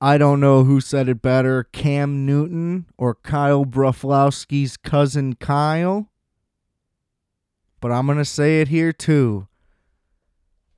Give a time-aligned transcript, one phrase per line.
[0.00, 6.10] I don't know who said it better, Cam Newton or Kyle Broflovski's cousin Kyle.
[7.80, 9.48] But I'm going to say it here too.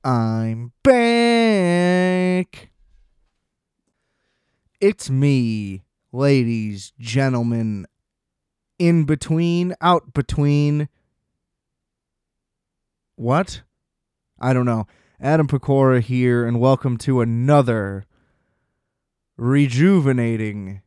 [0.05, 2.69] I'm back.
[4.79, 5.83] It's me,
[6.13, 7.87] ladies, gentlemen,
[8.77, 10.87] in between, out between.
[13.17, 13.63] What?
[14.39, 14.87] I don't know.
[15.19, 18.05] Adam Pecora here, and welcome to another
[19.39, 20.81] rejuvenating.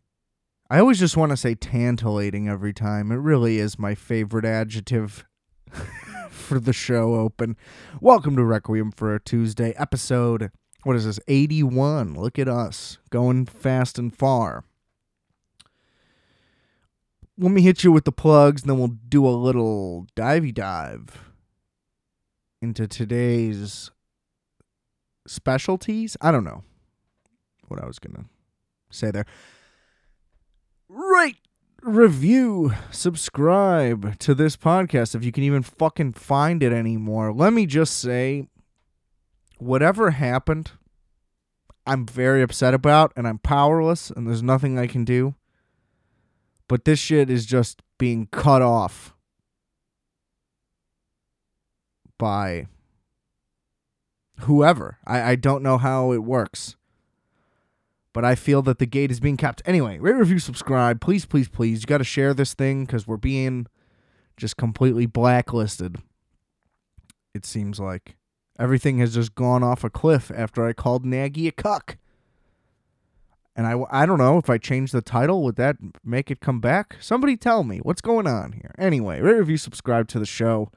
[0.68, 3.10] I always just want to say tantalating every time.
[3.10, 5.24] It really is my favorite adjective
[6.28, 7.56] for the show open.
[8.00, 10.50] Welcome to Requiem for a Tuesday episode.
[10.82, 11.18] What is this?
[11.28, 12.14] 81.
[12.14, 14.64] Look at us going fast and far.
[17.38, 21.32] Let me hit you with the plugs, and then we'll do a little divey dive
[22.60, 23.90] into today's
[25.26, 26.18] specialties.
[26.20, 26.62] I don't know
[27.68, 28.24] what I was going to
[28.92, 29.26] say there.
[30.88, 31.38] Rate,
[31.82, 37.32] review, subscribe to this podcast if you can even fucking find it anymore.
[37.32, 38.48] Let me just say
[39.58, 40.72] whatever happened,
[41.86, 45.34] I'm very upset about and I'm powerless and there's nothing I can do.
[46.68, 49.14] But this shit is just being cut off
[52.18, 52.66] by
[54.40, 54.98] whoever.
[55.06, 56.76] I, I don't know how it works.
[58.12, 59.62] But I feel that the gate is being kept.
[59.64, 61.00] Anyway, rate, review, subscribe.
[61.00, 61.80] Please, please, please.
[61.82, 63.66] You got to share this thing because we're being
[64.36, 65.96] just completely blacklisted.
[67.34, 68.16] It seems like
[68.58, 71.96] everything has just gone off a cliff after I called Nagy a cuck.
[73.54, 76.60] And I, I don't know if I change the title, would that make it come
[76.60, 76.96] back?
[77.00, 78.74] Somebody tell me what's going on here.
[78.78, 80.70] Anyway, rate, review, subscribe to the show.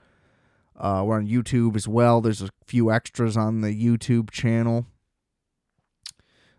[0.77, 2.19] Uh, we're on YouTube as well.
[2.19, 4.87] There's a few extras on the YouTube channel.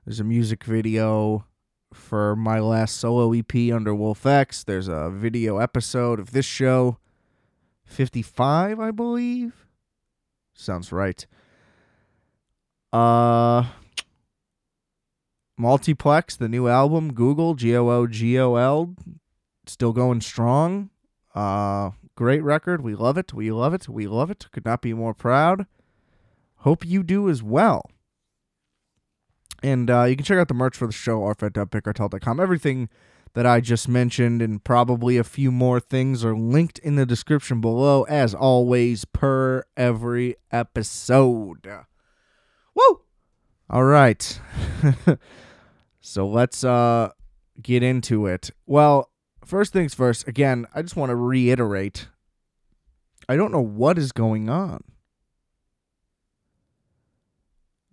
[0.07, 1.47] There's a music video
[1.93, 4.63] for my last solo EP under Wolf X.
[4.63, 6.99] There's a video episode of this show,
[7.85, 9.67] 55, I believe.
[10.55, 11.27] Sounds right.
[12.93, 13.65] Uh,
[15.59, 18.95] Multiplex, the new album, Googol, G O O G O L,
[19.67, 20.91] still going strong.
[21.35, 22.81] Uh, great record.
[22.81, 23.35] We love it.
[23.35, 23.89] We love it.
[23.89, 24.47] We love it.
[24.53, 25.67] Could not be more proud.
[26.59, 27.91] Hope you do as well.
[29.63, 32.41] And uh, you can check out the merch for the show, rfet.bigcartel.com.
[32.41, 32.89] Everything
[33.35, 37.61] that I just mentioned and probably a few more things are linked in the description
[37.61, 41.69] below, as always, per every episode.
[42.75, 43.01] Woo!
[43.69, 44.41] All right.
[46.01, 47.11] so let's uh,
[47.61, 48.51] get into it.
[48.67, 49.11] Well,
[49.45, 52.09] first things first, again, I just want to reiterate
[53.29, 54.85] I don't know what is going on.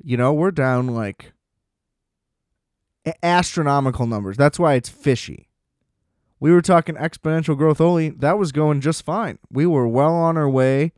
[0.03, 1.32] You know, we're down like
[3.21, 4.37] astronomical numbers.
[4.37, 5.49] That's why it's fishy.
[6.39, 8.09] We were talking exponential growth only.
[8.09, 9.39] That was going just fine.
[9.49, 10.91] We were well on our way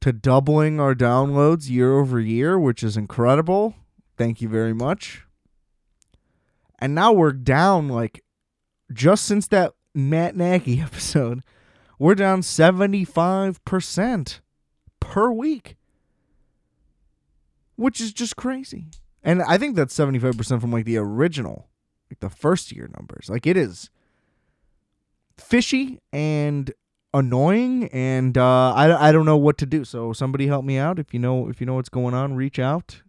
[0.00, 3.74] to doubling our downloads year over year, which is incredible.
[4.16, 5.24] Thank you very much.
[6.78, 8.22] And now we're down like
[8.92, 11.42] just since that Matt Nagy episode,
[11.98, 14.40] we're down 75%
[15.00, 15.76] per week,
[17.76, 18.86] which is just crazy.
[19.24, 21.68] And I think that's 75% from like the original,
[22.10, 23.28] like the first year numbers.
[23.28, 23.90] Like it is
[25.38, 26.72] fishy and
[27.14, 29.84] annoying and uh, I, I don't know what to do.
[29.84, 32.58] So somebody help me out if you know if you know what's going on, reach
[32.58, 33.02] out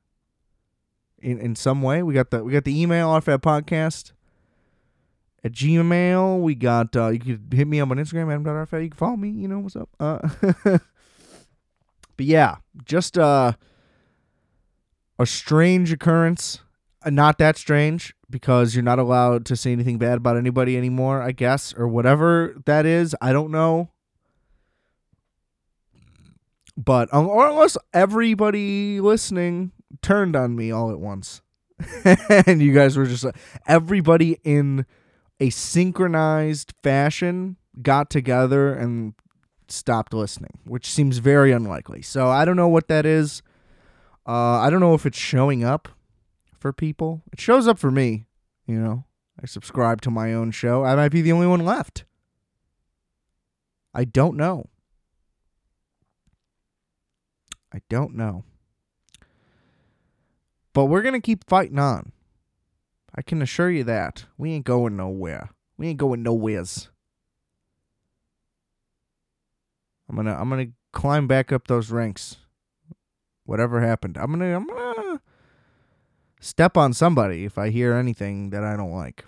[1.20, 2.02] in in some way.
[2.02, 4.14] We got the we got the email off at podcast
[5.44, 6.42] at Gmail.
[6.42, 8.84] We got uh, you could hit me up on Instagram, adam.rfa.
[8.84, 9.30] You can follow me.
[9.30, 9.90] You know what's up.
[10.00, 10.30] Uh,
[10.64, 13.54] but yeah, just uh,
[15.20, 16.60] a strange occurrence.
[17.04, 21.22] Uh, not that strange because you're not allowed to say anything bad about anybody anymore.
[21.22, 23.16] I guess or whatever that is.
[23.22, 23.90] I don't know.
[26.78, 29.72] But or unless everybody listening
[30.02, 31.42] turned on me all at once,
[32.30, 33.32] and you guys were just uh,
[33.66, 34.86] everybody in
[35.40, 39.14] a synchronized fashion got together and
[39.68, 42.02] stopped listening, which seems very unlikely.
[42.02, 43.42] So I don't know what that is.
[44.28, 45.90] Uh, I don't know if it's showing up
[46.58, 47.22] for people.
[47.32, 48.26] It shows up for me.
[48.66, 49.06] You know,
[49.42, 50.84] I subscribe to my own show.
[50.84, 52.06] I might be the only one left.
[53.94, 54.70] I don't know.
[57.74, 58.44] I don't know.
[60.74, 62.12] But we're going to keep fighting on.
[63.14, 64.26] I can assure you that.
[64.38, 65.52] We ain't going nowhere.
[65.78, 66.90] We ain't going nowheres.
[70.10, 72.38] I'm gonna I'm gonna climb back up those ranks.
[73.46, 74.18] Whatever happened.
[74.18, 75.22] I'm gonna I'm gonna
[76.40, 79.26] step on somebody if I hear anything that I don't like.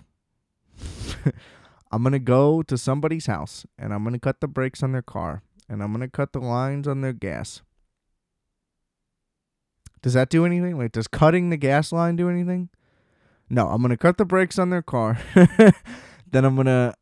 [1.90, 5.42] I'm to go to somebody's house and I'm to cut the brakes on their car
[5.68, 7.62] and I'm to cut the lines on their gas.
[10.02, 10.78] Does that do anything?
[10.78, 12.68] Like, does cutting the gas line do anything?
[13.50, 15.18] No, I'm to cut the brakes on their car.
[15.34, 16.94] then I'm to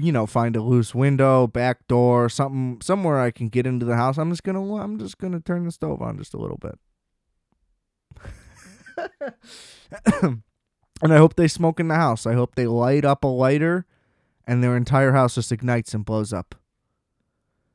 [0.00, 3.96] you know, find a loose window, back door, something somewhere I can get into the
[3.96, 4.18] house.
[4.18, 6.78] I'm just to I'm just to turn the stove on just a little bit.
[11.02, 12.26] and I hope they smoke in the house.
[12.26, 13.86] I hope they light up a lighter
[14.46, 16.54] and their entire house just ignites and blows up.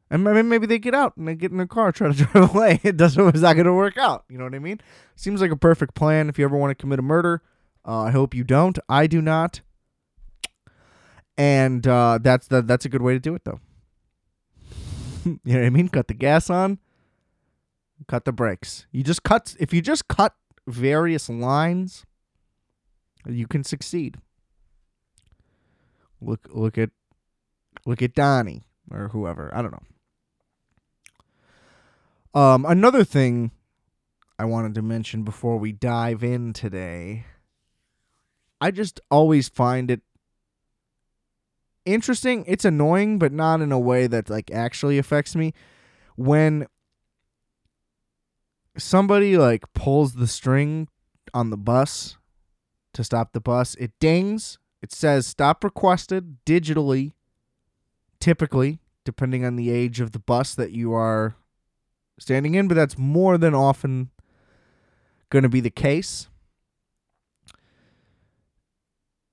[0.10, 2.54] And maybe maybe they get out and they get in their car, try to drive
[2.56, 2.80] away.
[2.84, 3.28] It doesn't.
[3.30, 4.24] It's not to work out.
[4.30, 4.80] You know what I mean?
[5.16, 7.42] Seems like a perfect plan if you ever want to commit a murder.
[7.88, 8.78] Uh, I hope you don't.
[8.88, 9.62] I do not.
[11.38, 13.60] And uh, that's the, that's a good way to do it, though.
[15.26, 15.90] you know what I mean?
[15.90, 16.80] Cut the gas on,
[18.08, 18.86] cut the brakes.
[18.92, 19.56] You just cut.
[19.60, 20.36] If you just cut
[20.68, 22.06] various lines,
[23.28, 24.18] you can succeed.
[26.22, 26.92] Look look at
[27.86, 29.52] look at Donnie or whoever.
[29.54, 29.84] I don't know.
[32.40, 33.52] Um, another thing
[34.38, 37.26] I wanted to mention before we dive in today.
[38.60, 40.02] I just always find it
[41.86, 42.44] interesting.
[42.48, 45.54] It's annoying, but not in a way that like actually affects me.
[46.16, 46.68] When
[48.78, 50.88] somebody like pulls the string
[51.34, 52.18] on the bus
[52.94, 54.58] to stop the bus, it dings.
[54.82, 57.14] It says stop requested digitally,
[58.20, 61.36] typically, depending on the age of the bus that you are
[62.20, 64.10] standing in, but that's more than often
[65.30, 66.30] going to be the case.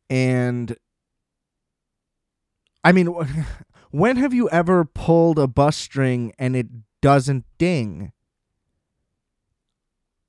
[0.08, 0.76] And
[2.84, 3.06] I mean,
[3.90, 6.68] when have you ever pulled a bus string and it
[7.00, 8.12] doesn't ding?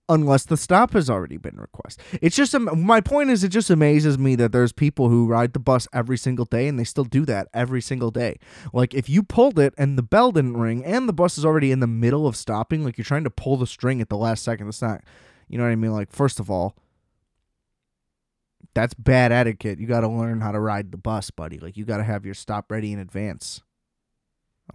[0.10, 2.04] unless the stop has already been requested.
[2.22, 5.60] It's just my point is it just amazes me that there's people who ride the
[5.60, 8.38] bus every single day and they still do that every single day.
[8.74, 11.72] Like if you pulled it and the bell didn't ring and the bus is already
[11.72, 14.44] in the middle of stopping, like you're trying to pull the string at the last
[14.44, 14.68] second.
[14.68, 15.02] it's not,
[15.48, 15.94] you know what I mean?
[15.94, 16.76] Like first of all,
[18.74, 19.80] that's bad etiquette.
[19.80, 21.60] You got to learn how to ride the bus, buddy.
[21.60, 23.62] Like you got to have your stop ready in advance.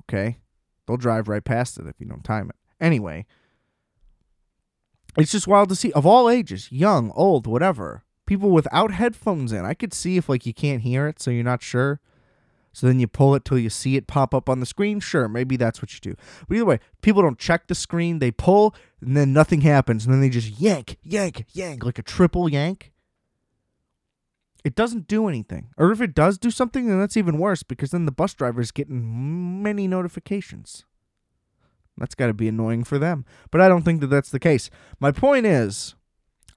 [0.02, 0.38] Okay?
[0.86, 2.56] They'll drive right past it if you don't time it.
[2.80, 3.26] Anyway,
[5.16, 8.04] it's just wild to see of all ages, young, old, whatever.
[8.26, 9.64] People without headphones in.
[9.64, 12.00] I could see if like you can't hear it, so you're not sure.
[12.72, 15.00] So then you pull it till you see it pop up on the screen.
[15.00, 16.14] Sure, maybe that's what you do.
[16.46, 18.18] But either way, people don't check the screen.
[18.18, 22.02] They pull, and then nothing happens, and then they just yank, yank, yank like a
[22.02, 22.92] triple yank.
[24.64, 25.68] It doesn't do anything.
[25.76, 28.60] Or if it does do something, then that's even worse because then the bus driver
[28.60, 30.84] is getting many notifications.
[31.96, 33.24] That's got to be annoying for them.
[33.50, 34.70] But I don't think that that's the case.
[35.00, 35.94] My point is,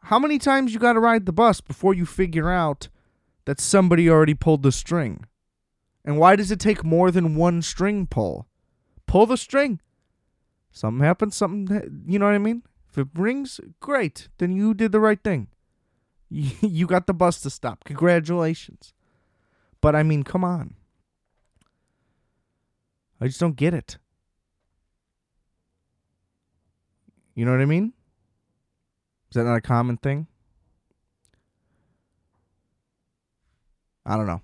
[0.04, 2.90] how many times you got to ride the bus before you figure out
[3.46, 5.26] that somebody already pulled the string?
[6.04, 8.48] And why does it take more than one string pull?
[9.06, 9.80] Pull the string.
[10.72, 12.64] Something happens, something, you know what I mean?
[12.90, 14.30] If it rings, great.
[14.38, 15.48] Then you did the right thing.
[16.62, 17.84] You got the bus to stop.
[17.84, 18.94] Congratulations.
[19.82, 20.76] But I mean, come on.
[23.20, 23.98] I just don't get it.
[27.36, 27.94] You know what I mean?
[29.30, 30.28] Is that not a common thing?
[34.06, 34.42] I don't know.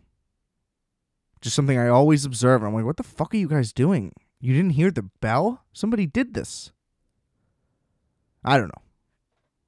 [1.42, 2.64] Just something I always observe.
[2.64, 4.12] I'm like, what the fuck are you guys doing?
[4.40, 5.64] You didn't hear the bell?
[5.74, 6.72] Somebody did this.
[8.44, 8.84] I don't know.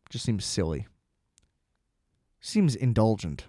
[0.09, 0.87] Just seems silly.
[2.39, 3.45] Seems indulgent.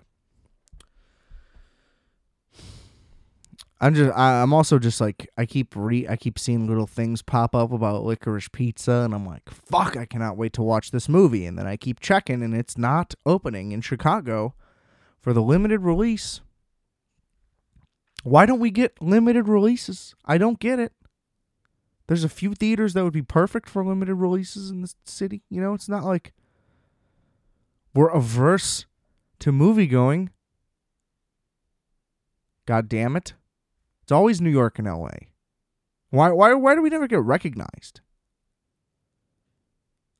[3.81, 7.23] I'm just I, am also just like I keep re I keep seeing little things
[7.23, 11.09] pop up about licorice pizza and I'm like fuck I cannot wait to watch this
[11.09, 14.55] movie and then I keep checking and it's not opening in Chicago
[15.19, 16.41] for the limited release.
[18.23, 20.15] Why don't we get limited releases?
[20.27, 20.93] I don't get it.
[22.07, 25.43] There's a few theaters that would be perfect for limited releases in the city.
[25.49, 26.35] You know, it's not like
[27.95, 28.87] we're averse
[29.41, 30.31] to movie going.
[32.67, 33.35] God damn it.
[34.03, 35.09] It's always New York and LA.
[36.11, 38.01] Why why why do we never get recognized?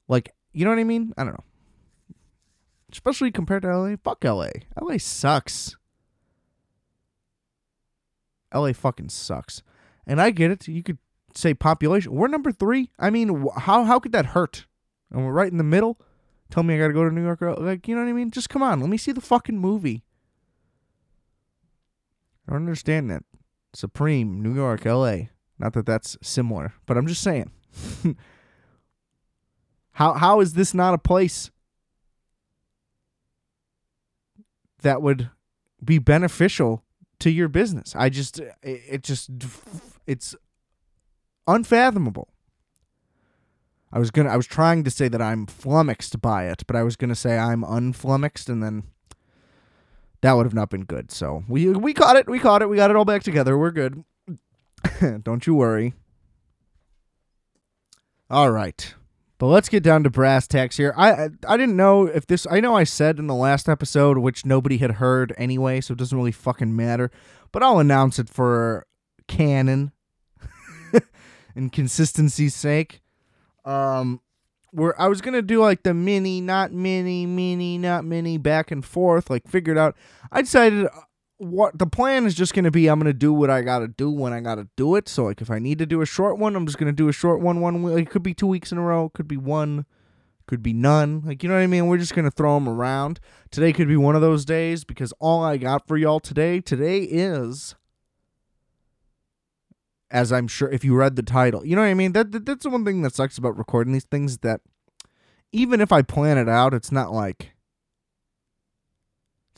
[0.09, 1.13] Like, you know what I mean?
[1.17, 1.45] I don't know.
[2.93, 3.97] Especially compared to LA.
[4.03, 4.49] Fuck LA.
[4.81, 5.77] LA sucks.
[8.53, 9.63] LA fucking sucks.
[10.07, 10.67] And I get it.
[10.67, 10.99] You could
[11.37, 12.13] say population.
[12.13, 12.91] We're number 3.
[12.99, 14.67] I mean, how how could that hurt?
[15.11, 16.01] And we're right in the middle.
[16.51, 17.41] Tell me I got to go to New York.
[17.41, 18.31] Like, you know what I mean?
[18.31, 18.81] Just come on.
[18.81, 20.05] Let me see the fucking movie.
[22.49, 23.23] I don't understand that.
[23.73, 25.17] Supreme, New York, LA.
[25.59, 27.53] Not that that's similar, but I'm just saying.
[29.93, 31.51] how how is this not a place
[34.83, 35.31] that would
[35.85, 36.83] be beneficial
[37.21, 37.95] to your business.
[37.95, 39.31] I just it, it just
[40.07, 40.35] it's
[41.47, 42.29] unfathomable.
[43.93, 46.83] I was gonna I was trying to say that I'm flummoxed by it, but I
[46.83, 48.85] was gonna say I'm unflummoxed and then
[50.23, 51.11] that would have not been good.
[51.11, 53.59] So we we caught it, we caught it, we got it all back together.
[53.59, 54.05] We're good.
[55.23, 55.95] Don't you worry.
[58.29, 58.95] All right.
[59.39, 60.93] But let's get down to brass tacks here.
[60.97, 62.47] I, I I didn't know if this.
[62.49, 65.99] I know I said in the last episode, which nobody had heard anyway, so it
[65.99, 67.11] doesn't really fucking matter.
[67.51, 68.87] But I'll announce it for
[69.27, 69.93] canon
[71.57, 73.01] and consistency's sake.
[73.71, 74.21] Um,
[74.73, 78.85] where I was gonna do like the mini, not mini, mini, not mini, back and
[78.85, 79.31] forth.
[79.31, 79.97] Like figured out.
[80.31, 80.89] I decided
[81.41, 84.11] what the plan is just to be I'm to do what I got to do
[84.11, 85.09] when I got to do it.
[85.09, 87.13] So like if I need to do a short one, I'm just to do a
[87.13, 87.99] short one one week.
[87.99, 89.87] It could be 2 weeks in a row, could be one,
[90.47, 91.23] could be none.
[91.25, 91.87] Like you know what I mean?
[91.87, 93.21] We're just to throw them around.
[93.51, 97.01] Today could be one of those days because all I got for y'all today today
[97.05, 97.75] is
[100.11, 101.65] as I'm sure if you read the title.
[101.65, 102.13] You know what I mean?
[102.13, 104.61] That, that that's the one thing that sucks about recording these things that
[105.53, 107.53] even if I plan it out, it's not like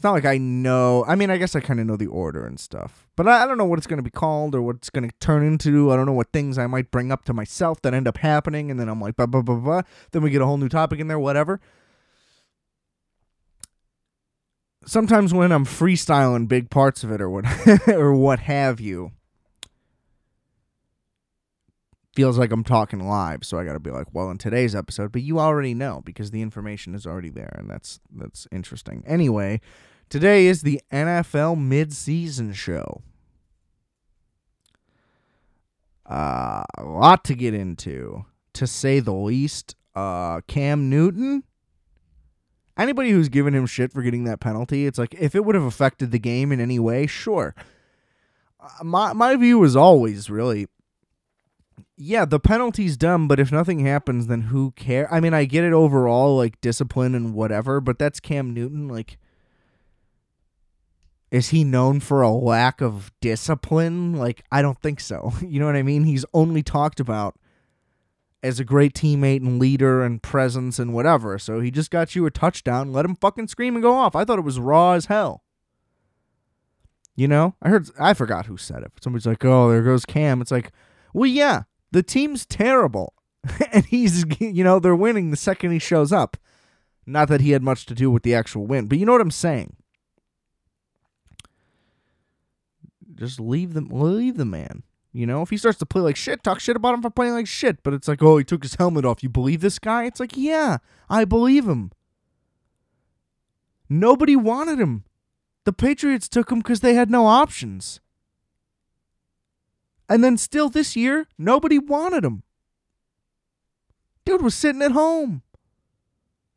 [0.02, 1.04] it's not like I know.
[1.06, 3.47] I mean, I guess I kind of know the order and stuff, but I, I
[3.47, 5.92] don't know what it's going to be called or what it's going to turn into.
[5.92, 8.71] I don't know what things I might bring up to myself that end up happening,
[8.71, 9.82] and then I'm like, blah blah blah blah.
[10.11, 11.61] Then we get a whole new topic in there, whatever.
[14.85, 17.44] Sometimes when I'm freestyling big parts of it or what
[17.88, 19.12] or what have you,
[22.14, 25.12] feels like I'm talking live, so I got to be like, well, in today's episode,
[25.12, 29.02] but you already know because the information is already there, and that's that's interesting.
[29.07, 29.61] Anyway,
[30.12, 33.00] Today is the NFL midseason show.
[36.04, 39.75] Uh, a lot to get into, to say the least.
[39.95, 41.45] Uh, Cam Newton.
[42.76, 45.64] Anybody who's given him shit for getting that penalty, it's like if it would have
[45.64, 47.54] affected the game in any way, sure.
[48.61, 50.66] Uh, my my view is always really
[52.04, 55.09] yeah, the penalty's dumb, but if nothing happens, then who cares?
[55.11, 58.88] I mean, I get it overall, like discipline and whatever, but that's Cam Newton.
[58.88, 59.18] Like,
[61.30, 64.14] is he known for a lack of discipline?
[64.14, 65.32] Like, I don't think so.
[65.42, 66.04] You know what I mean?
[66.04, 67.37] He's only talked about
[68.42, 71.38] as a great teammate and leader and presence and whatever.
[71.38, 72.92] So he just got you a touchdown.
[72.92, 74.16] Let him fucking scream and go off.
[74.16, 75.44] I thought it was raw as hell.
[77.14, 78.92] You know, I heard, I forgot who said it.
[79.00, 80.40] Somebody's like, oh, there goes Cam.
[80.40, 80.73] It's like,
[81.12, 83.14] well, yeah, the team's terrible.
[83.72, 86.37] and he's, you know, they're winning the second he shows up.
[87.06, 89.20] Not that he had much to do with the actual win, but you know what
[89.20, 89.76] I'm saying.
[93.14, 94.82] Just leave them leave the man.
[95.12, 97.34] You know, if he starts to play like shit, talk shit about him for playing
[97.34, 99.22] like shit, but it's like, oh, he took his helmet off.
[99.22, 100.04] You believe this guy?
[100.04, 100.78] It's like, yeah,
[101.11, 101.92] I believe him.
[103.88, 105.04] Nobody wanted him.
[105.64, 108.00] The Patriots took him because they had no options.
[110.12, 112.42] And then still this year, nobody wanted him.
[114.26, 115.40] Dude was sitting at home.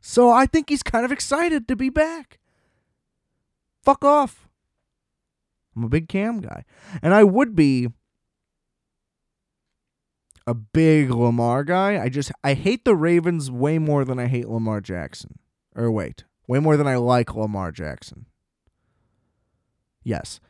[0.01, 2.39] So I think he's kind of excited to be back.
[3.81, 4.49] Fuck off.
[5.73, 6.65] I'm a big Cam guy.
[7.01, 7.87] And I would be
[10.45, 12.03] a big Lamar guy.
[12.03, 15.39] I just I hate the Ravens way more than I hate Lamar Jackson.
[15.73, 18.25] Or wait, way more than I like Lamar Jackson.
[20.03, 20.41] Yes.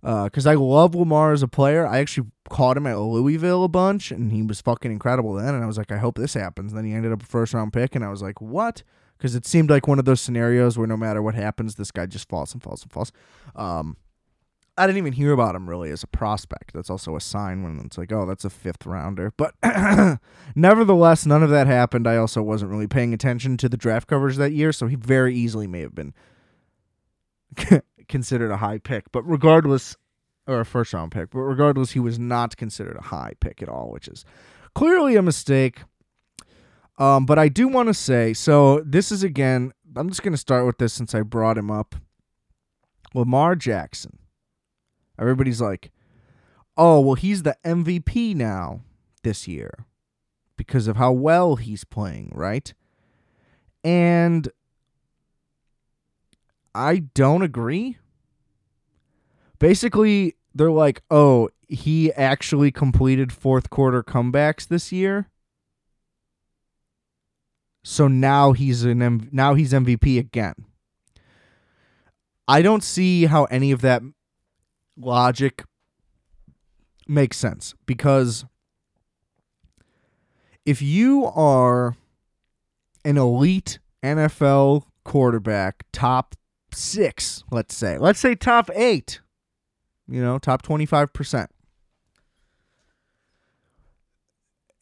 [0.00, 1.86] Because uh, I love Lamar as a player.
[1.86, 5.54] I actually caught him at Louisville a bunch, and he was fucking incredible then.
[5.54, 6.72] And I was like, I hope this happens.
[6.72, 8.82] And then he ended up a first round pick, and I was like, what?
[9.18, 12.06] Because it seemed like one of those scenarios where no matter what happens, this guy
[12.06, 13.12] just falls and falls and falls.
[13.54, 13.96] Um,
[14.78, 16.72] I didn't even hear about him really as a prospect.
[16.72, 19.34] That's also a sign when it's like, oh, that's a fifth rounder.
[19.36, 19.54] But
[20.54, 22.06] nevertheless, none of that happened.
[22.06, 25.34] I also wasn't really paying attention to the draft coverage that year, so he very
[25.34, 26.14] easily may have been
[28.10, 29.10] considered a high pick.
[29.10, 29.96] But regardless,
[30.46, 33.70] or a first round pick, but regardless, he was not considered a high pick at
[33.70, 34.26] all, which is
[34.74, 35.80] clearly a mistake.
[36.98, 40.38] Um, but I do want to say so this is again, I'm just going to
[40.38, 41.94] start with this since I brought him up.
[43.14, 44.20] Lamar Jackson
[45.20, 45.92] Everybody's like,
[46.78, 48.80] oh, well, he's the MVP now
[49.22, 49.84] this year
[50.56, 52.72] because of how well he's playing, right?
[53.84, 54.48] And
[56.74, 57.98] I don't agree.
[59.60, 65.28] Basically, they're like, oh, he actually completed fourth quarter comebacks this year.
[67.84, 70.54] So now he's an M- now he's MVP again.
[72.48, 74.02] I don't see how any of that
[74.96, 75.64] logic
[77.06, 78.44] makes sense because
[80.66, 81.96] if you are
[83.04, 86.34] an elite NFL quarterback, top
[86.72, 87.98] six, let's say.
[87.98, 89.20] Let's say top eight.
[90.10, 91.46] You know, top 25%.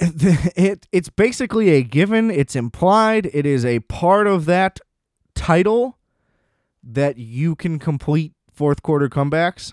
[0.01, 4.79] It, it's basically a given, it's implied, it is a part of that
[5.35, 5.99] title
[6.85, 9.73] that you can complete fourth quarter comebacks.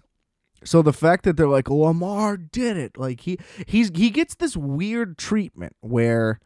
[0.63, 4.57] So the fact that they're like Lamar did it, like he he's he gets this
[4.57, 6.39] weird treatment where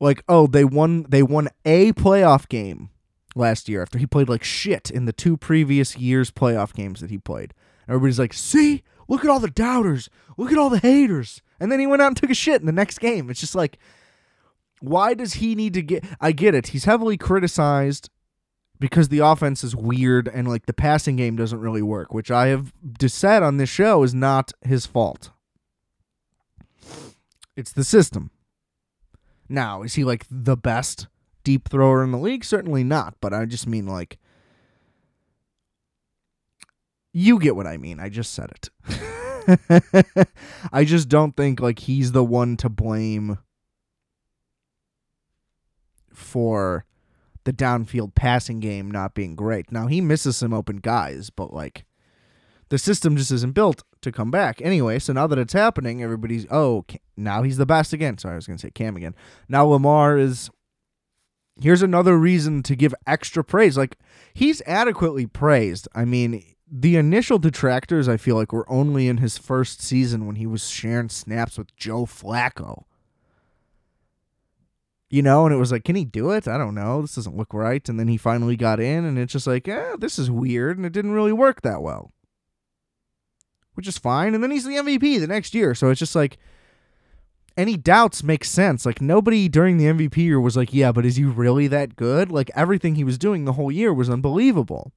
[0.00, 2.88] like oh they won they won a playoff game
[3.34, 7.10] last year after he played like shit in the two previous years playoff games that
[7.10, 7.54] he played.
[7.88, 8.82] Everybody's like, "See?
[9.08, 10.08] Look at all the doubters.
[10.36, 12.66] Look at all the haters." And then he went out and took a shit in
[12.66, 13.28] the next game.
[13.28, 13.78] It's just like
[14.80, 16.68] why does he need to get I get it.
[16.68, 18.10] He's heavily criticized
[18.78, 22.48] because the offense is weird and like the passing game doesn't really work, which I
[22.48, 22.72] have
[23.06, 25.30] said on this show is not his fault.
[27.56, 28.30] It's the system.
[29.48, 31.08] Now, is he like the best
[31.44, 32.44] deep thrower in the league?
[32.44, 34.18] Certainly not, but I just mean like
[37.12, 37.98] you get what I mean.
[37.98, 38.68] I just said it.
[40.72, 43.38] I just don't think like he's the one to blame
[46.12, 46.84] for
[47.44, 49.72] the downfield passing game not being great.
[49.72, 51.84] Now he misses some open guys, but like
[52.68, 54.60] the system just isn't built to come back.
[54.62, 56.84] Anyway, so now that it's happening, everybody's oh
[57.16, 58.18] now he's the best again.
[58.18, 59.14] Sorry, I was gonna say Cam again.
[59.48, 60.50] Now Lamar is.
[61.60, 63.76] Here's another reason to give extra praise.
[63.76, 63.98] Like
[64.32, 65.88] he's adequately praised.
[65.94, 70.36] I mean, the initial detractors I feel like were only in his first season when
[70.36, 72.84] he was sharing snaps with Joe Flacco
[75.10, 76.46] you know, and it was like, can he do it?
[76.46, 77.02] I don't know.
[77.02, 77.86] This doesn't look right.
[77.88, 80.86] And then he finally got in, and it's just like, eh, this is weird, and
[80.86, 82.12] it didn't really work that well,
[83.74, 84.34] which is fine.
[84.34, 86.38] And then he's the MVP the next year, so it's just like,
[87.60, 88.84] any doubts make sense.
[88.84, 92.32] Like nobody during the MVP year was like, yeah, but is he really that good?
[92.32, 94.92] Like everything he was doing the whole year was unbelievable.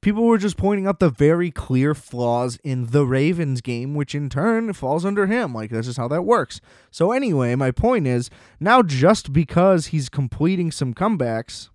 [0.00, 4.28] People were just pointing out the very clear flaws in the Ravens game, which in
[4.28, 5.54] turn falls under him.
[5.54, 6.60] Like, this is how that works.
[6.90, 11.68] So, anyway, my point is now just because he's completing some comebacks,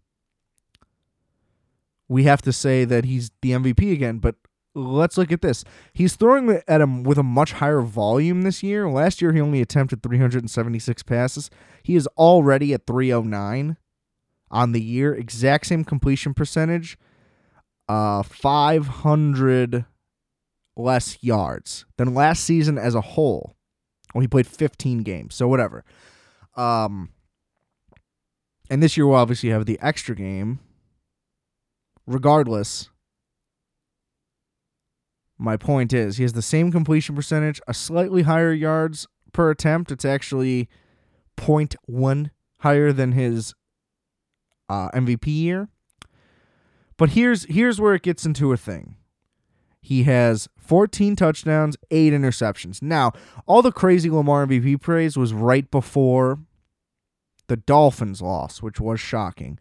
[2.10, 4.18] we have to say that he's the MVP again.
[4.18, 4.36] But
[4.78, 5.64] let's look at this.
[5.94, 8.90] He's throwing at him with a much higher volume this year.
[8.90, 11.50] Last year, he only attempted 376 passes.
[11.84, 13.78] He is already at 309
[14.50, 16.98] on the year, exact same completion percentage
[17.88, 19.86] uh 500
[20.76, 23.56] less yards than last season as a whole.
[24.14, 25.84] Well, he played 15 games, so whatever.
[26.56, 27.10] Um
[28.70, 30.60] and this year we'll obviously have the extra game.
[32.06, 32.90] Regardless,
[35.38, 39.92] my point is he has the same completion percentage, a slightly higher yards per attempt.
[39.92, 40.68] It's actually
[41.38, 43.54] 0.1 higher than his
[44.70, 45.70] uh, MVP year.
[46.98, 48.96] But here's here's where it gets into a thing.
[49.80, 52.82] He has 14 touchdowns, 8 interceptions.
[52.82, 53.14] Now,
[53.46, 56.40] all the crazy Lamar MVP praise was right before
[57.48, 59.60] the Dolphins loss, which was shocking.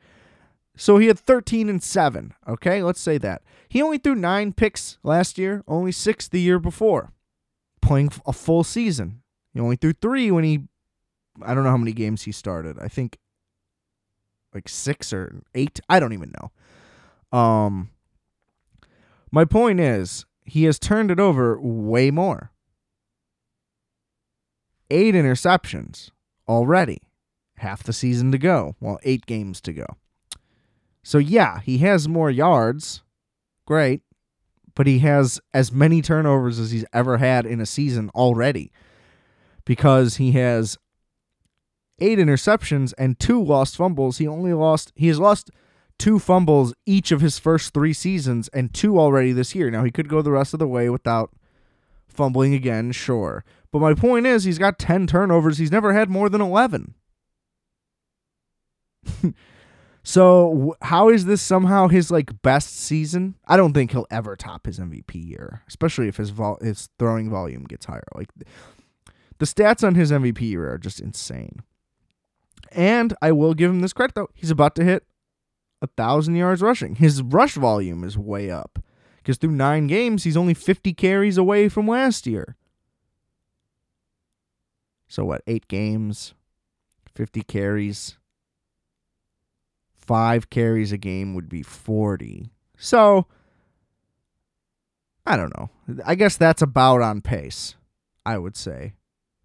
[0.77, 2.83] So he had 13 and 7, okay?
[2.83, 3.43] Let's say that.
[3.69, 7.13] He only threw 9 picks last year, only 6 the year before,
[7.81, 9.23] playing a full season.
[9.55, 10.65] He only threw 3 when he
[11.43, 12.79] I don't know how many games he started.
[12.81, 13.19] I think
[14.55, 17.39] like 6 or 8, I don't even know.
[17.39, 17.91] Um,
[19.31, 22.53] my point is, he has turned it over way more.
[24.89, 26.11] Eight interceptions
[26.49, 27.03] already.
[27.57, 28.77] Half the season to go.
[28.81, 29.87] Well, eight games to go.
[31.07, 33.05] So, yeah, he has more yards.
[33.65, 34.01] Great.
[34.75, 38.73] But he has as many turnovers as he's ever had in a season already
[39.65, 40.79] because he has
[42.01, 44.19] eight interceptions and two lost fumbles.
[44.19, 45.53] He only lost, he has lost
[45.97, 49.71] two fumbles each of his first three seasons and two already this year.
[49.71, 51.31] Now, he could go the rest of the way without
[52.09, 53.45] fumbling again, sure.
[53.71, 55.59] But my point is, he's got 10 turnovers.
[55.59, 56.95] He's never had more than 11.
[60.09, 63.35] so, how is this somehow his like best season?
[63.49, 67.29] I don't think he'll ever top his MVP year, especially if his vol- his throwing
[67.29, 68.07] volume gets higher.
[68.15, 68.29] Like
[69.39, 71.65] the stats on his MVP year are just insane.
[72.71, 74.31] And I will give him this credit though.
[74.33, 75.03] He's about to hit
[75.83, 76.95] a thousand yards rushing.
[76.95, 78.79] His rush volume is way up
[79.17, 82.55] because through nine games, he's only 50 carries away from last year.
[85.09, 86.35] So, what, eight games,
[87.17, 88.19] 50 carries?
[90.07, 92.51] Five carries a game would be 40.
[92.79, 93.27] So,
[95.27, 95.71] I don't know.
[96.05, 97.75] I guess that's about on pace,
[98.25, 98.95] I would say.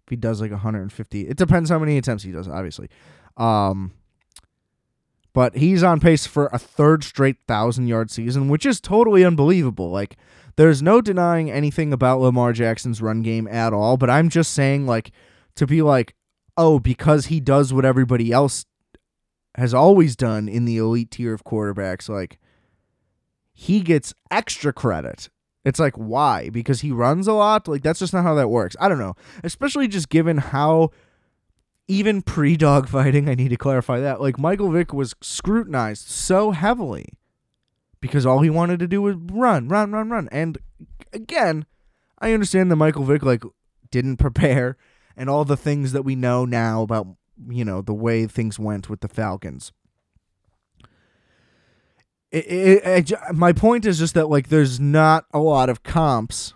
[0.06, 2.88] If he does like 150, it depends how many attempts he does, obviously.
[3.36, 3.92] Um,
[5.32, 9.90] But he's on pace for a third straight thousand yard season, which is totally unbelievable.
[9.90, 10.16] Like,
[10.56, 13.96] there's no denying anything about Lamar Jackson's run game at all.
[13.96, 15.10] But I'm just saying, like,
[15.56, 16.14] to be like,
[16.58, 18.66] oh, because he does what everybody else
[19.56, 22.38] has always done in the elite tier of quarterbacks, like,
[23.52, 25.28] he gets extra credit.
[25.64, 26.48] It's like, why?
[26.48, 27.68] Because he runs a lot?
[27.68, 28.76] Like, that's just not how that works.
[28.80, 29.14] I don't know.
[29.44, 30.90] Especially just given how
[31.88, 34.20] even pre dogfighting, I need to clarify that.
[34.20, 37.06] Like Michael Vick was scrutinized so heavily
[38.00, 40.28] because all he wanted to do was run, run, run, run.
[40.32, 40.58] And
[41.12, 41.66] again,
[42.18, 43.42] I understand that Michael Vick like
[43.90, 44.76] didn't prepare
[45.16, 47.08] and all the things that we know now about
[47.48, 49.72] you know the way things went with the Falcons.
[52.30, 56.54] It, it, it, my point is just that like there's not a lot of comps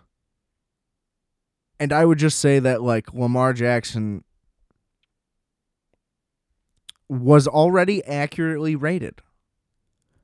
[1.79, 4.25] and I would just say that like Lamar Jackson
[7.09, 9.21] was already accurately rated.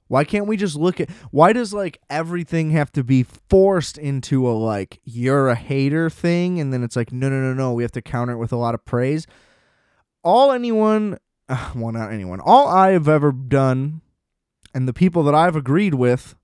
[0.09, 4.47] Why can't we just look at why does like everything have to be forced into
[4.49, 7.83] a like you're a hater thing and then it's like no no no no we
[7.83, 9.27] have to counter it with a lot of praise.
[10.23, 11.19] All anyone
[11.75, 12.41] well not anyone.
[12.41, 14.01] All I have ever done
[14.75, 16.35] and the people that I've agreed with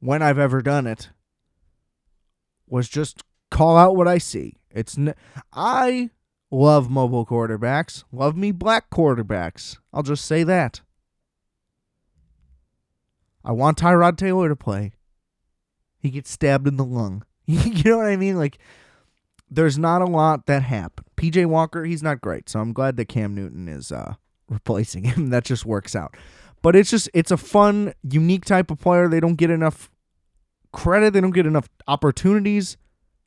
[0.00, 1.10] when I've ever done it
[2.66, 4.56] was just call out what I see.
[4.70, 5.14] It's n-
[5.52, 6.10] I
[6.54, 8.04] Love mobile quarterbacks.
[8.12, 9.78] Love me black quarterbacks.
[9.90, 10.82] I'll just say that.
[13.42, 14.92] I want Tyrod Taylor to play.
[15.98, 17.24] He gets stabbed in the lung.
[17.46, 18.36] you know what I mean?
[18.36, 18.58] Like,
[19.54, 21.06] there's not a lot that happened.
[21.16, 24.14] PJ Walker, he's not great, so I'm glad that Cam Newton is uh,
[24.48, 25.30] replacing him.
[25.30, 26.16] that just works out.
[26.62, 29.08] But it's just, it's a fun, unique type of player.
[29.08, 29.90] They don't get enough
[30.72, 32.76] credit, they don't get enough opportunities.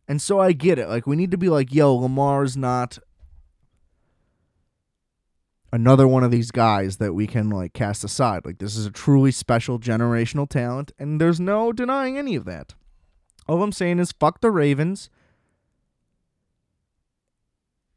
[0.07, 0.87] And so I get it.
[0.87, 2.99] Like, we need to be like, yo, Lamar's not
[5.75, 8.45] another one of these guys that we can like cast aside.
[8.45, 12.73] Like this is a truly special generational talent, and there's no denying any of that.
[13.47, 15.09] All I'm saying is fuck the Ravens.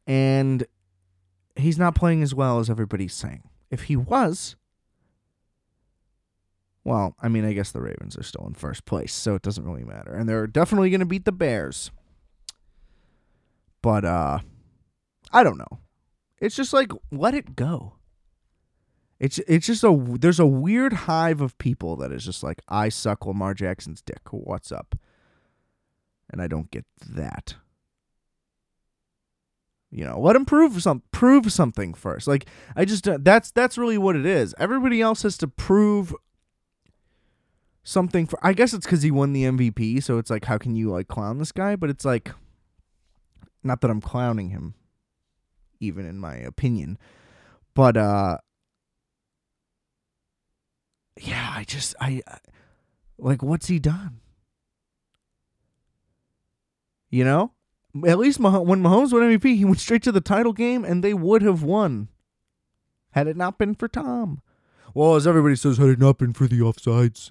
[0.08, 0.66] And
[1.54, 3.42] he's not playing as well as everybody's saying.
[3.70, 4.56] If he was,
[6.82, 9.64] well, I mean, I guess the Ravens are still in first place, so it doesn't
[9.64, 10.12] really matter.
[10.14, 11.90] And they're definitely going to beat the Bears.
[13.82, 14.38] But uh
[15.30, 15.78] I don't know.
[16.40, 17.94] It's just like let it go.
[19.20, 22.88] It's it's just a there's a weird hive of people that is just like I
[22.88, 24.20] suck Lamar Jackson's dick.
[24.30, 24.96] What's up?
[26.30, 27.56] And I don't get that.
[29.90, 32.28] You know, let him prove some prove something first.
[32.28, 32.46] Like
[32.76, 34.54] I just uh, that's that's really what it is.
[34.58, 36.14] Everybody else has to prove
[37.82, 40.76] something for I guess it's cuz he won the MVP, so it's like how can
[40.76, 42.32] you like clown this guy, but it's like
[43.64, 44.74] not that I'm clowning him
[45.80, 46.98] even in my opinion.
[47.74, 48.38] But uh
[51.18, 52.22] yeah, I just I
[53.16, 54.20] like what's he done?
[57.10, 57.52] You know?
[58.06, 61.02] At least Mah- when Mahomes won MVP, he went straight to the title game and
[61.02, 62.08] they would have won
[63.12, 64.42] had it not been for Tom.
[64.94, 67.30] Well, as everybody says, had it not been for the offsides.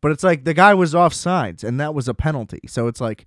[0.00, 2.60] But it's like the guy was offsides and that was a penalty.
[2.66, 3.26] So it's like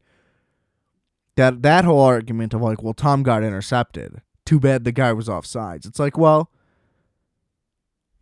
[1.35, 5.29] that that whole argument of like, well, Tom got intercepted too bad the guy was
[5.29, 5.85] off sides.
[5.85, 6.49] It's like, well,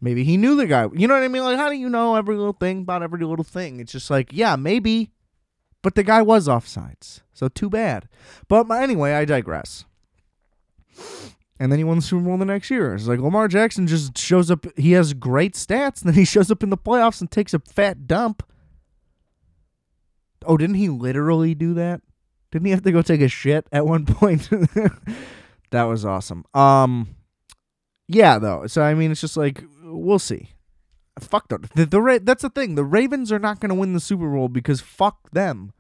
[0.02, 0.86] maybe he knew the guy.
[0.94, 1.42] You know what I mean?
[1.42, 3.80] Like, how do you know every little thing about every little thing?
[3.80, 5.14] It's just like, yeah, maybe,
[5.82, 7.22] but the guy was off sides.
[7.34, 8.08] So too bad.
[8.48, 9.86] But anyway, I digress.
[11.60, 12.94] And then he won the Super Bowl the next year.
[12.94, 14.66] It's like Lamar Jackson just shows up.
[14.78, 17.60] He has great stats, and then he shows up in the playoffs and takes a
[17.60, 18.44] fat dump.
[20.46, 22.02] Oh, didn't he literally do that?
[22.52, 24.50] Didn't he have to go take a shit at one point?
[25.72, 26.46] That was awesome.
[26.54, 27.16] Um,
[28.08, 28.68] yeah, though.
[28.68, 30.52] So I mean, it's just like we'll see.
[31.20, 32.76] Fuck the the, the Ra- That's the thing.
[32.76, 35.74] The Ravens are not going to win the Super Bowl because fuck them.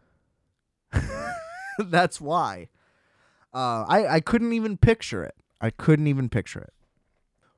[1.79, 2.69] that's why.
[3.53, 5.35] Uh, I I couldn't even picture it.
[5.61, 6.73] I couldn't even picture it.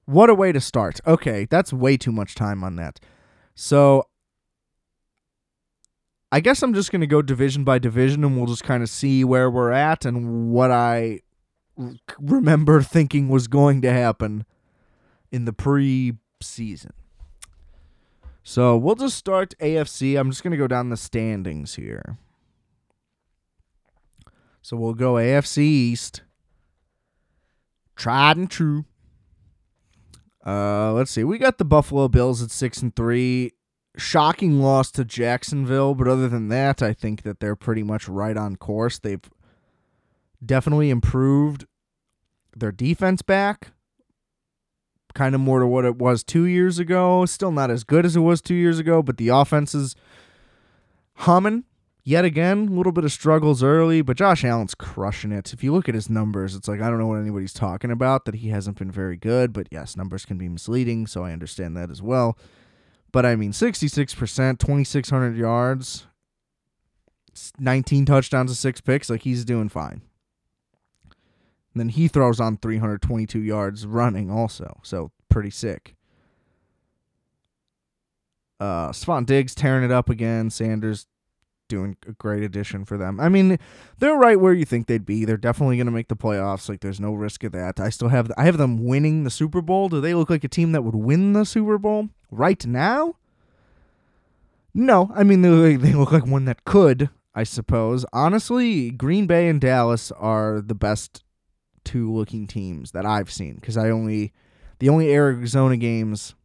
[0.06, 1.00] What a way to start.
[1.06, 3.00] Okay, that's way too much time on that.
[3.54, 4.08] So
[6.32, 8.89] I guess I'm just going to go division by division and we'll just kind of
[8.89, 11.22] see where we're at and what I
[12.20, 14.46] remember thinking was going to happen
[15.32, 16.94] in the pre-season.
[18.43, 20.19] So we'll just start AFC.
[20.19, 22.17] I'm just going to go down the standings here.
[24.62, 26.21] So we'll go AFC East.
[27.95, 28.86] Tried and true.
[30.45, 31.23] Uh, let's see.
[31.23, 33.54] We got the Buffalo Bills at six and three.
[33.97, 38.38] Shocking loss to Jacksonville, but other than that, I think that they're pretty much right
[38.38, 38.99] on course.
[38.99, 39.30] They've
[40.43, 41.65] definitely improved
[42.56, 43.71] their defense back
[45.13, 47.26] kind of more to what it was two years ago.
[47.26, 49.95] Still not as good as it was two years ago, but the offense is
[51.15, 51.63] humming
[52.04, 52.67] yet again.
[52.67, 55.54] A little bit of struggles early, but Josh Allen's crushing it.
[55.54, 58.26] If you look at his numbers, it's like I don't know what anybody's talking about
[58.26, 59.54] that he hasn't been very good.
[59.54, 62.38] But yes, numbers can be misleading, so I understand that as well.
[63.12, 64.15] But I mean, 66%,
[64.60, 66.06] 2,600 yards,
[67.58, 69.10] 19 touchdowns and six picks.
[69.10, 70.02] Like he's doing fine.
[71.80, 74.80] Then he throws on 322 yards running also.
[74.84, 75.96] So pretty sick.
[78.60, 80.50] Uh, Stefon Diggs tearing it up again.
[80.50, 81.08] Sanders
[81.70, 83.20] doing a great addition for them.
[83.20, 83.58] I mean,
[84.00, 85.24] they're right where you think they'd be.
[85.24, 86.68] They're definitely going to make the playoffs.
[86.68, 87.80] Like, there's no risk of that.
[87.80, 89.88] I still have I have them winning the Super Bowl.
[89.88, 93.15] Do they look like a team that would win the Super Bowl right now?
[94.74, 97.10] No, I mean they they look like one that could.
[97.34, 98.06] I suppose.
[98.12, 101.24] Honestly, Green Bay and Dallas are the best
[101.89, 104.34] two looking teams that I've seen because I only
[104.80, 106.36] the only Arizona games.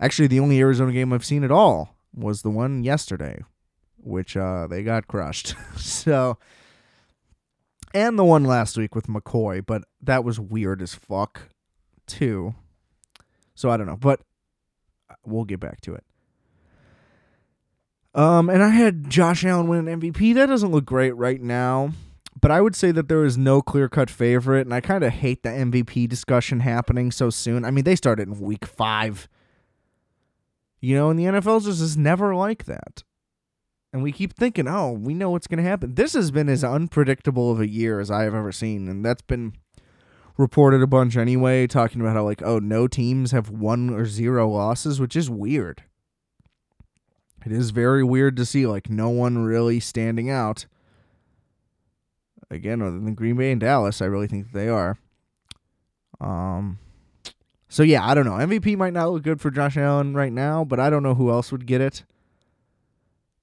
[0.00, 3.42] Actually, the only Arizona game I've seen at all was the one yesterday
[4.02, 5.54] which uh, they got crushed.
[5.76, 6.38] so,
[7.94, 11.48] and the one last week with McCoy, but that was weird as fuck,
[12.06, 12.54] too.
[13.54, 14.20] So I don't know, but
[15.08, 16.04] uh, we'll get back to it.
[18.14, 20.34] Um, and I had Josh Allen win an MVP.
[20.34, 21.92] That doesn't look great right now,
[22.42, 25.12] but I would say that there is no clear cut favorite, and I kind of
[25.12, 27.64] hate the MVP discussion happening so soon.
[27.64, 29.28] I mean, they started in week five.
[30.80, 33.04] You know, and the NFL just is never like that.
[33.92, 35.94] And we keep thinking, oh, we know what's going to happen.
[35.94, 38.88] This has been as unpredictable of a year as I have ever seen.
[38.88, 39.52] And that's been
[40.36, 44.50] reported a bunch anyway, talking about how, like, oh, no teams have one or zero
[44.50, 45.84] losses, which is weird.
[47.46, 50.66] It is very weird to see, like, no one really standing out.
[52.52, 54.98] Again, other than Green Bay and Dallas, I really think they are.
[56.20, 56.78] Um,
[57.68, 58.32] so yeah, I don't know.
[58.32, 61.30] MVP might not look good for Josh Allen right now, but I don't know who
[61.30, 62.04] else would get it.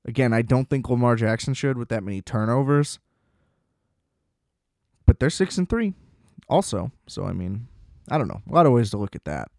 [0.06, 3.00] Again, I don't think Lamar Jackson should with that many turnovers.
[5.08, 5.96] But they're 6 and 3
[6.48, 6.92] also.
[7.08, 7.68] So I mean,
[8.10, 8.44] I don't know.
[8.48, 9.50] A lot of ways to look at that.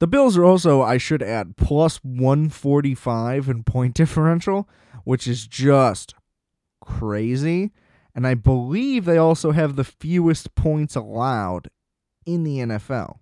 [0.00, 4.68] The Bills are also, I should add, plus 145 in point differential,
[5.04, 6.14] which is just
[6.82, 7.72] crazy.
[8.16, 11.68] And I believe they also have the fewest points allowed
[12.24, 13.18] in the NFL,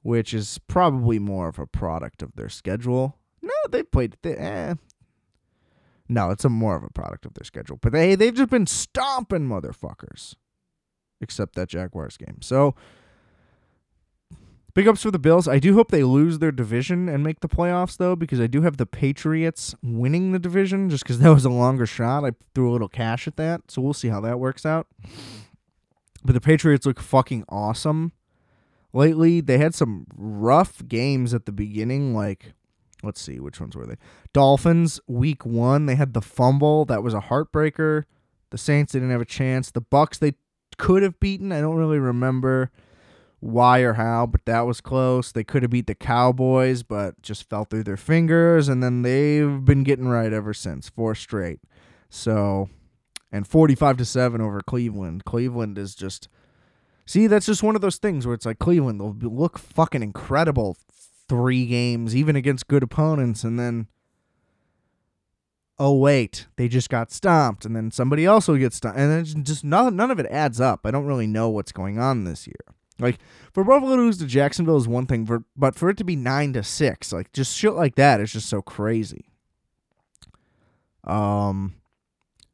[0.00, 3.18] which is probably more of a product of their schedule
[3.48, 4.16] no, they played.
[4.22, 4.74] They, eh.
[6.08, 7.78] No, it's a more of a product of their schedule.
[7.80, 10.34] But they they've just been stomping motherfuckers,
[11.20, 12.38] except that Jaguars game.
[12.40, 12.74] So
[14.78, 15.48] big ups for the Bills.
[15.48, 18.62] I do hope they lose their division and make the playoffs though, because I do
[18.62, 20.88] have the Patriots winning the division.
[20.88, 23.72] Just because that was a longer shot, I threw a little cash at that.
[23.72, 24.86] So we'll see how that works out.
[26.24, 28.12] But the Patriots look fucking awesome
[28.92, 29.40] lately.
[29.40, 32.52] They had some rough games at the beginning, like
[33.02, 33.94] let's see which ones were they
[34.32, 38.02] dolphins week one they had the fumble that was a heartbreaker
[38.50, 40.32] the saints didn't have a chance the bucks they
[40.78, 42.72] could have beaten i don't really remember
[43.40, 47.48] why or how but that was close they could have beat the cowboys but just
[47.48, 51.60] fell through their fingers and then they've been getting right ever since four straight
[52.10, 52.68] so
[53.30, 56.28] and 45 to 7 over cleveland cleveland is just
[57.06, 60.76] see that's just one of those things where it's like cleveland they'll look fucking incredible
[61.28, 63.86] three games, even against good opponents, and then
[65.78, 69.44] oh wait, they just got stomped, and then somebody else will get stomped, and then
[69.44, 70.80] just none none of it adds up.
[70.84, 72.74] I don't really know what's going on this year.
[72.98, 73.18] Like
[73.52, 76.16] for Buffalo to lose to Jacksonville is one thing, for, but for it to be
[76.16, 79.26] nine to six, like just shit like that is just so crazy.
[81.04, 81.74] Um,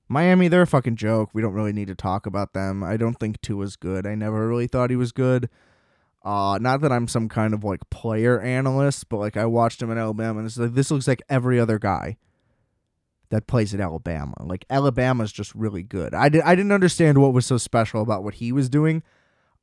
[0.09, 1.31] Miami, they're a fucking joke.
[1.33, 2.85] We don't really need to talk about them.
[2.85, 4.07] I don't think Tua's good.
[4.07, 5.49] I never really thought he was good.
[6.23, 9.91] Uh, not that I'm some kind of like player analyst, but like I watched him
[9.91, 12.17] in Alabama, and it's like this looks like every other guy
[13.31, 14.35] that plays at Alabama.
[14.41, 16.15] Like Alabama's just really good.
[16.15, 19.03] I did I didn't understand what was so special about what he was doing.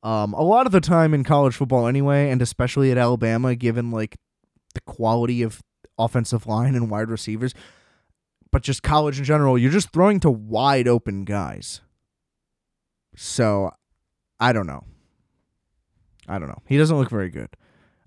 [0.02, 3.90] Um, a lot of the time in college football, anyway, and especially at Alabama, given
[3.90, 4.16] like
[4.74, 5.62] the quality of
[5.98, 7.54] offensive line and wide receivers,
[8.50, 11.80] but just college in general, you're just throwing to wide open guys.
[13.14, 13.70] So,
[14.40, 14.84] I don't know.
[16.28, 16.62] I don't know.
[16.66, 17.50] He doesn't look very good.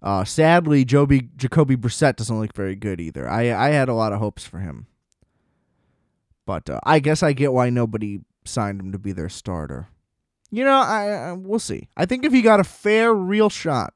[0.02, 3.28] Uh, sadly, Joby Jacoby Brissett doesn't look very good either.
[3.28, 4.88] I I had a lot of hopes for him,
[6.46, 9.88] but uh, I guess I get why nobody signed him to be their starter.
[10.52, 11.90] You know, I, I we'll see.
[11.98, 13.94] I think if he got a fair, real shot,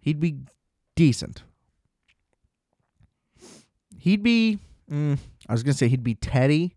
[0.00, 0.36] he'd be
[0.94, 1.42] decent.
[3.98, 4.58] He'd be.
[4.90, 6.76] Mm, I was gonna say he'd be Teddy.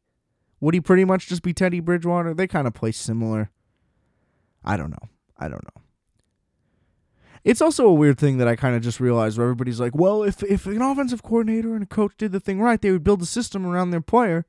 [0.59, 2.33] Would he pretty much just be Teddy Bridgewater?
[2.33, 3.51] They kind of play similar.
[4.63, 5.09] I don't know.
[5.37, 5.81] I don't know.
[7.43, 10.23] It's also a weird thing that I kind of just realized where everybody's like, well,
[10.23, 13.21] if if an offensive coordinator and a coach did the thing right, they would build
[13.21, 14.45] a system around their player.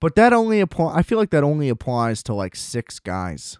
[0.00, 3.58] But that only apply I feel like that only applies to like six guys.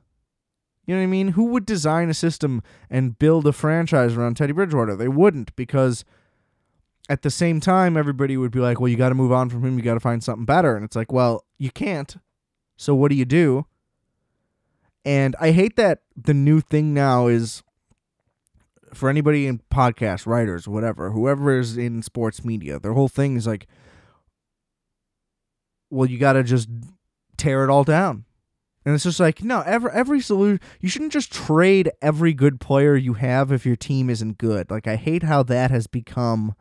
[0.87, 1.29] You know what I mean?
[1.29, 4.96] Who would design a system and build a franchise around Teddy Bridgewater?
[4.96, 6.05] They wouldn't because
[7.09, 9.64] at the same time everybody would be like, "Well, you got to move on from
[9.64, 9.76] him.
[9.76, 12.16] You got to find something better." And it's like, "Well, you can't.
[12.76, 13.66] So what do you do?"
[15.05, 17.62] And I hate that the new thing now is
[18.92, 23.46] for anybody in podcast writers, whatever, whoever is in sports media, their whole thing is
[23.46, 23.66] like,
[25.90, 26.68] well, you got to just
[27.37, 28.24] tear it all down.
[28.85, 32.96] And it's just like, no, every every solution you shouldn't just trade every good player
[32.96, 34.70] you have if your team isn't good.
[34.70, 36.55] Like I hate how that has become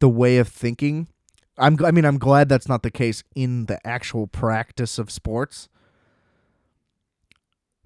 [0.00, 1.08] the way of thinking.
[1.56, 5.68] I'm I mean, I'm glad that's not the case in the actual practice of sports.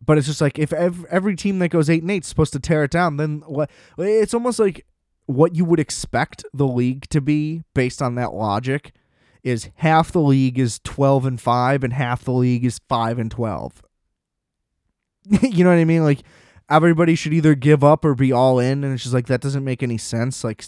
[0.02, 2.52] But it's just like if every, every team that goes 8 and 8 is supposed
[2.54, 4.86] to tear it down, then what it's almost like
[5.26, 8.92] what you would expect the league to be based on that logic
[9.46, 13.30] is half the league is 12 and 5 and half the league is 5 and
[13.30, 13.80] 12.
[15.40, 16.02] you know what I mean?
[16.02, 16.22] Like
[16.68, 19.62] everybody should either give up or be all in and it's just like that doesn't
[19.62, 20.42] make any sense.
[20.42, 20.64] Like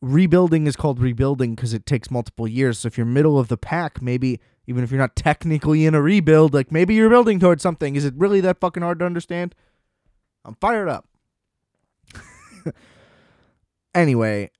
[0.00, 2.78] rebuilding is called rebuilding because it takes multiple years.
[2.78, 6.00] So if you're middle of the pack, maybe even if you're not technically in a
[6.00, 7.94] rebuild, like maybe you're building towards something.
[7.94, 9.54] Is it really that fucking hard to understand?
[10.46, 11.06] I'm fired up.
[13.94, 14.50] anyway,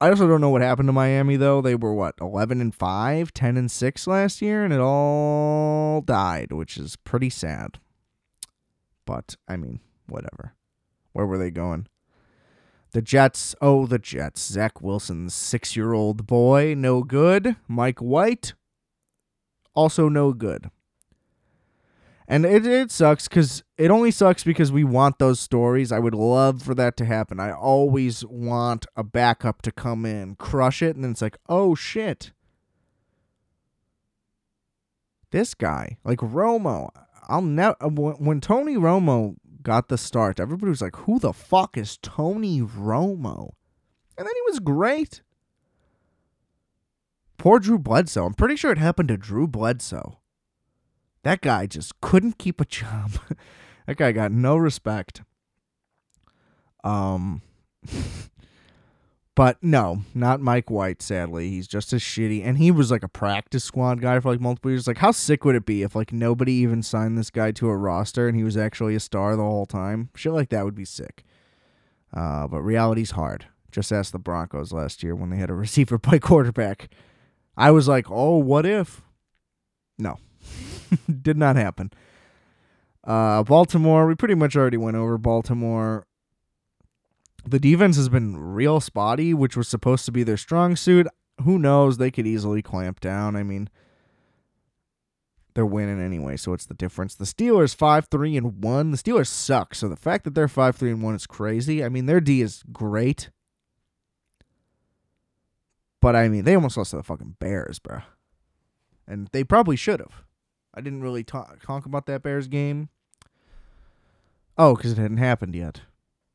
[0.00, 1.60] I also don't know what happened to Miami though.
[1.60, 6.52] They were what, 11 and 5, 10 and 6 last year and it all died,
[6.52, 7.78] which is pretty sad.
[9.04, 10.54] But I mean, whatever.
[11.12, 11.88] Where were they going?
[12.92, 14.40] The Jets, oh, the Jets.
[14.40, 17.56] Zach Wilson's six year old boy, no good.
[17.66, 18.54] Mike White,
[19.74, 20.70] also no good.
[22.30, 25.90] And it, it sucks because it only sucks because we want those stories.
[25.90, 27.40] I would love for that to happen.
[27.40, 31.74] I always want a backup to come in, crush it, and then it's like, oh
[31.74, 32.32] shit.
[35.30, 36.90] This guy, like Romo,
[37.28, 37.76] I'll never.
[37.80, 43.52] When Tony Romo got the start, everybody was like, who the fuck is Tony Romo?
[44.18, 45.22] And then he was great.
[47.38, 48.26] Poor Drew Bledsoe.
[48.26, 50.18] I'm pretty sure it happened to Drew Bledsoe.
[51.28, 53.10] That guy just couldn't keep a job.
[53.86, 55.20] that guy got no respect.
[56.82, 57.42] Um
[59.34, 61.50] But no, not Mike White, sadly.
[61.50, 62.42] He's just as shitty.
[62.42, 64.86] And he was like a practice squad guy for like multiple years.
[64.86, 67.76] Like, how sick would it be if like nobody even signed this guy to a
[67.76, 70.08] roster and he was actually a star the whole time?
[70.16, 71.24] Shit like that would be sick.
[72.10, 73.44] Uh, but reality's hard.
[73.70, 76.88] Just ask the Broncos last year when they had a receiver by quarterback.
[77.54, 79.02] I was like, oh, what if?
[79.98, 80.16] No.
[81.22, 81.92] Did not happen.
[83.04, 86.06] Uh, Baltimore, we pretty much already went over Baltimore.
[87.46, 91.06] The defense has been real spotty, which was supposed to be their strong suit.
[91.42, 91.96] Who knows?
[91.96, 93.36] They could easily clamp down.
[93.36, 93.70] I mean,
[95.54, 97.14] they're winning anyway, so what's the difference?
[97.14, 98.90] The Steelers five three and one.
[98.90, 101.82] The Steelers suck, so the fact that they're five three and one is crazy.
[101.82, 103.30] I mean, their D is great,
[106.00, 108.02] but I mean, they almost lost to the fucking Bears, bro,
[109.06, 110.22] and they probably should have.
[110.78, 112.88] I didn't really talk talk about that Bears game.
[114.56, 115.80] Oh, because it hadn't happened yet.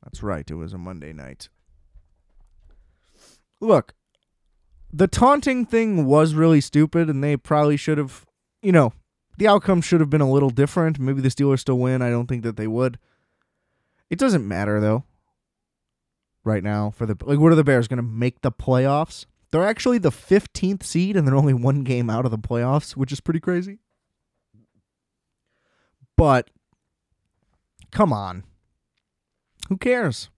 [0.03, 0.49] That's right.
[0.51, 1.47] It was a Monday night.
[3.61, 3.93] Look,
[4.91, 8.25] the taunting thing was really stupid, and they probably should have,
[8.61, 8.91] you know,
[9.37, 10.99] the outcome should have been a little different.
[10.99, 12.01] Maybe the Steelers still win.
[12.01, 12.99] I don't think that they would.
[14.09, 15.05] It doesn't matter though.
[16.43, 19.25] Right now, for the like, what are the Bears going to make the playoffs?
[19.51, 23.13] They're actually the 15th seed, and they're only one game out of the playoffs, which
[23.13, 23.79] is pretty crazy.
[26.23, 26.49] But
[27.91, 28.45] come on.
[29.67, 30.29] Who cares?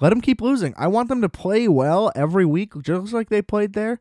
[0.00, 0.72] Let them keep losing.
[0.78, 4.00] I want them to play well every week, just like they played there,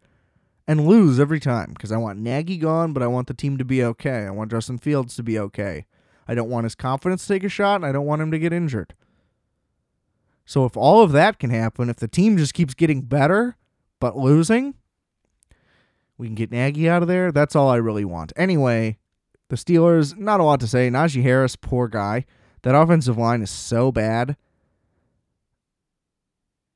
[0.65, 3.65] and lose every time because I want Nagy gone, but I want the team to
[3.65, 4.27] be okay.
[4.27, 5.87] I want Justin Fields to be okay.
[6.25, 8.39] I don't want his confidence to take a shot, and I don't want him to
[8.39, 8.93] get injured.
[10.45, 13.57] So if all of that can happen, if the team just keeps getting better
[13.99, 14.75] but losing,
[16.17, 17.33] we can get Nagy out of there.
[17.33, 18.31] That's all I really want.
[18.37, 18.99] Anyway,
[19.49, 20.89] the Steelers, not a lot to say.
[20.89, 22.25] Najee Harris, poor guy.
[22.63, 24.35] That offensive line is so bad.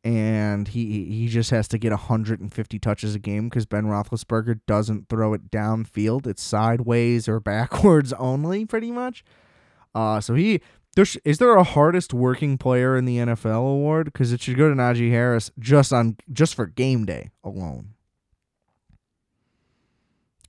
[0.04, 5.10] And he he just has to get 150 touches a game because Ben Roethlisberger doesn't
[5.10, 6.26] throw it downfield.
[6.26, 9.24] It's sideways or backwards only, pretty much.
[9.94, 10.60] Uh, so he
[10.96, 14.06] there's is there a hardest working player in the NFL award?
[14.06, 17.94] Because it should go to Najee Harris just on just for game day alone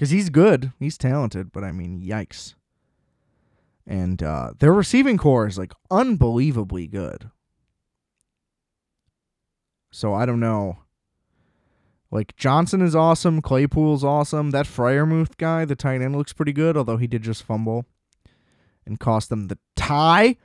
[0.03, 2.55] because he's good, he's talented, but I mean, yikes.
[3.87, 7.31] And uh, their receiving core is like unbelievably good.
[9.93, 10.79] So I don't know.
[12.11, 14.51] Like Johnson is awesome, Claypool's awesome.
[14.51, 17.87] That Freiermuth guy, the tight end, looks pretty good, although he did just fumble
[18.85, 20.37] and cost them the tie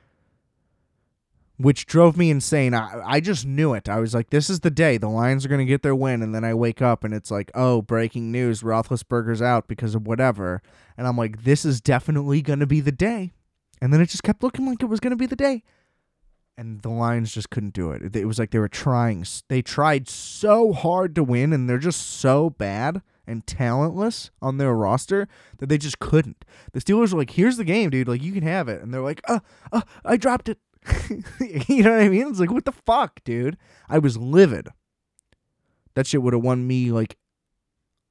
[1.58, 2.72] which drove me insane.
[2.72, 3.88] I, I just knew it.
[3.88, 4.96] I was like, this is the day.
[4.96, 6.22] The Lions are going to get their win.
[6.22, 8.62] And then I wake up and it's like, oh, breaking news.
[8.62, 10.62] Roethlisberger's out because of whatever.
[10.96, 13.32] And I'm like, this is definitely going to be the day.
[13.82, 15.62] And then it just kept looking like it was going to be the day.
[16.56, 18.16] And the Lions just couldn't do it.
[18.16, 19.24] It was like they were trying.
[19.48, 24.74] They tried so hard to win, and they're just so bad and talentless on their
[24.74, 25.28] roster
[25.58, 26.44] that they just couldn't.
[26.72, 28.08] The Steelers were like, here's the game, dude.
[28.08, 28.82] Like, you can have it.
[28.82, 29.38] And they're like, uh,
[29.70, 30.58] uh, I dropped it.
[31.68, 32.28] you know what I mean?
[32.28, 33.56] It's like, what the fuck, dude?
[33.88, 34.68] I was livid.
[35.94, 37.16] That shit would have won me like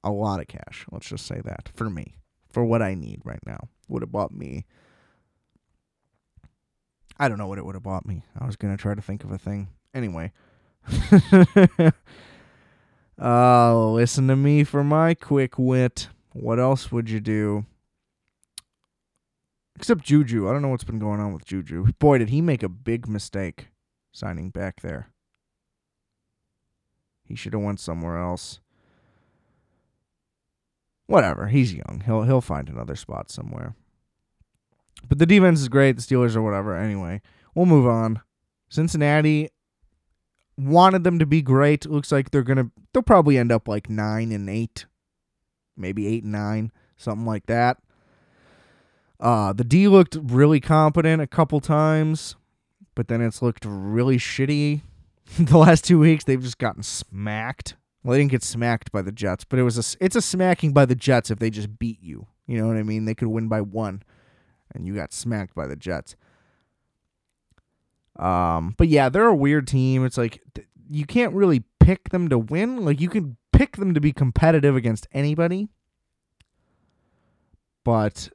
[0.04, 0.86] a lot of cash.
[0.92, 2.18] Let's just say that for me,
[2.50, 4.66] for what I need right now, would have bought me.
[7.18, 8.24] I don't know what it would have bought me.
[8.40, 9.70] I was gonna try to think of a thing.
[9.94, 10.32] Anyway.
[13.22, 16.10] uh, listen to me for my quick wit.
[16.34, 17.66] What else would you do?
[19.78, 20.50] Except Juju.
[20.50, 21.94] I don't know what's been going on with Juju.
[22.00, 23.68] Boy, did he make a big mistake
[24.18, 25.12] signing back there.
[27.24, 28.60] He should have went somewhere else.
[31.06, 31.48] Whatever.
[31.48, 32.04] He's young.
[32.06, 33.76] He'll he'll find another spot somewhere.
[35.08, 35.96] But the defense is great.
[35.96, 36.76] The Steelers or whatever.
[36.76, 37.22] Anyway,
[37.54, 38.22] we'll move on.
[38.70, 39.50] Cincinnati
[40.58, 41.86] wanted them to be great.
[41.86, 44.86] Looks like they're gonna they'll probably end up like nine and eight,
[45.78, 47.78] maybe eight and nine, something like that.
[49.20, 52.36] Uh, the D looked really competent a couple times,
[52.96, 54.82] but then it's looked really shitty.
[55.40, 57.76] the last two weeks, they've just gotten smacked.
[58.04, 60.72] Well, they didn't get smacked by the Jets, but it was a it's a smacking
[60.72, 62.28] by the Jets if they just beat you.
[62.46, 63.06] You know what I mean?
[63.06, 64.04] They could win by one,
[64.74, 66.16] and you got smacked by the Jets.
[68.18, 70.06] Um, but yeah, they're a weird team.
[70.06, 70.42] It's like
[70.90, 72.86] you can't really pick them to win.
[72.86, 75.68] Like you can pick them to be competitive against anybody,
[77.84, 78.30] but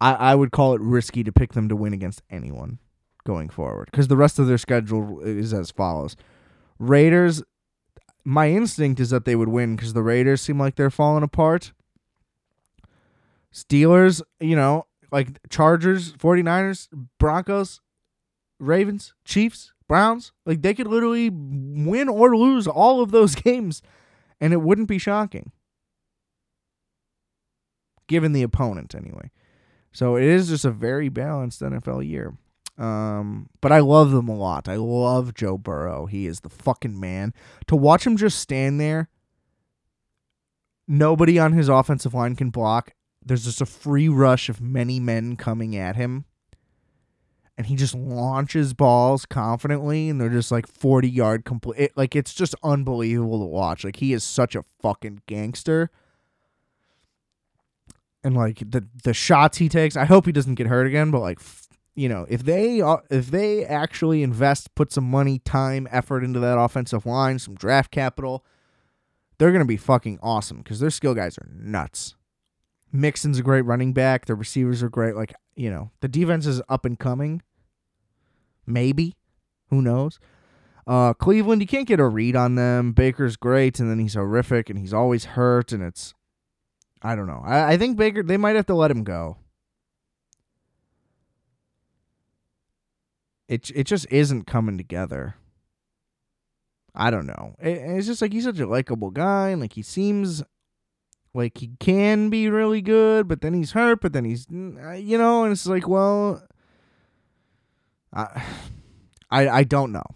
[0.00, 2.78] I, I would call it risky to pick them to win against anyone
[3.24, 6.16] going forward because the rest of their schedule is as follows
[6.78, 7.42] Raiders,
[8.24, 11.72] my instinct is that they would win because the Raiders seem like they're falling apart.
[13.52, 16.88] Steelers, you know, like Chargers, 49ers,
[17.18, 17.80] Broncos,
[18.58, 23.82] Ravens, Chiefs, Browns, like they could literally win or lose all of those games
[24.40, 25.52] and it wouldn't be shocking.
[28.06, 29.30] Given the opponent, anyway.
[29.94, 32.36] So it is just a very balanced NFL year.
[32.76, 34.68] Um, but I love them a lot.
[34.68, 36.06] I love Joe Burrow.
[36.06, 37.32] He is the fucking man.
[37.68, 39.08] To watch him just stand there,
[40.88, 42.92] nobody on his offensive line can block.
[43.24, 46.24] There's just a free rush of many men coming at him.
[47.56, 51.78] And he just launches balls confidently, and they're just like 40 yard complete.
[51.78, 53.84] It, like, it's just unbelievable to watch.
[53.84, 55.92] Like, he is such a fucking gangster
[58.24, 59.96] and like the the shots he takes.
[59.96, 61.38] I hope he doesn't get hurt again, but like
[61.94, 66.40] you know, if they uh, if they actually invest, put some money, time, effort into
[66.40, 68.44] that offensive line, some draft capital,
[69.38, 72.16] they're gonna be fucking awesome because their skill guys are nuts.
[72.90, 74.26] Mixon's a great running back.
[74.26, 75.14] The receivers are great.
[75.14, 77.42] Like you know, the defense is up and coming.
[78.66, 79.14] Maybe,
[79.68, 80.18] who knows?
[80.86, 82.92] Uh, Cleveland, you can't get a read on them.
[82.92, 86.14] Baker's great, and then he's horrific, and he's always hurt, and it's
[87.04, 87.42] I don't know.
[87.44, 89.36] I, I think Baker they might have to let him go.
[93.46, 95.36] It it just isn't coming together.
[96.94, 97.56] I don't know.
[97.60, 100.42] It, it's just like he's such a likable guy, and like he seems
[101.34, 105.18] like he can be really good, but then he's hurt, but then he's uh, you
[105.18, 106.42] know, and it's like, well,
[108.14, 108.42] I
[109.30, 110.06] I I don't know.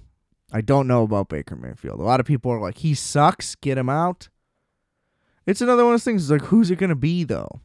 [0.51, 2.01] I don't know about Baker Mayfield.
[2.01, 4.31] A lot of people are like, he sucks, get him out.
[5.49, 6.31] It's another one of those things.
[6.31, 7.63] Like, who's it gonna be though?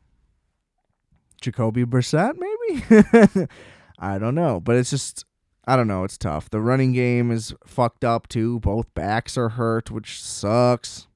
[1.41, 3.47] Jacoby Brissett, maybe.
[3.99, 5.25] I don't know, but it's just
[5.67, 6.05] I don't know.
[6.05, 6.49] It's tough.
[6.49, 8.61] The running game is fucked up too.
[8.61, 11.07] Both backs are hurt, which sucks.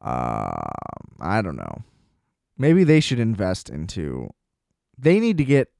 [0.00, 0.70] Uh,
[1.20, 1.82] I don't know.
[2.56, 4.30] Maybe they should invest into.
[4.96, 5.72] They need to get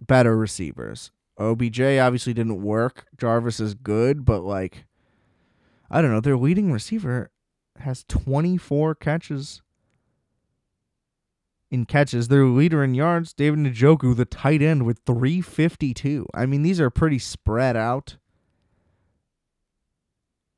[0.00, 1.10] better receivers.
[1.36, 3.06] OBJ obviously didn't work.
[3.18, 4.84] Jarvis is good, but like,
[5.90, 6.20] I don't know.
[6.20, 7.32] Their leading receiver
[7.80, 9.62] has 24 catches
[11.70, 12.28] in catches.
[12.28, 16.26] Their leader in yards, David Njoku, the tight end, with 352.
[16.34, 18.16] I mean, these are pretty spread out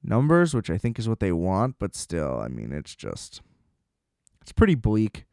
[0.02, 3.42] numbers, which I think is what they want, but still, I mean, it's just,
[4.40, 5.24] it's pretty bleak.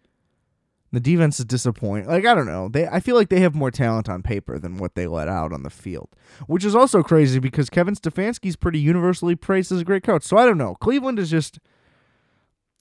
[0.92, 2.08] The defense is disappointing.
[2.08, 2.70] Like I don't know.
[2.70, 5.52] They I feel like they have more talent on paper than what they let out
[5.52, 6.08] on the field,
[6.48, 10.24] which is also crazy because Kevin Stefanski's pretty universally praised as a great coach.
[10.24, 10.76] So I don't know.
[10.76, 11.60] Cleveland is just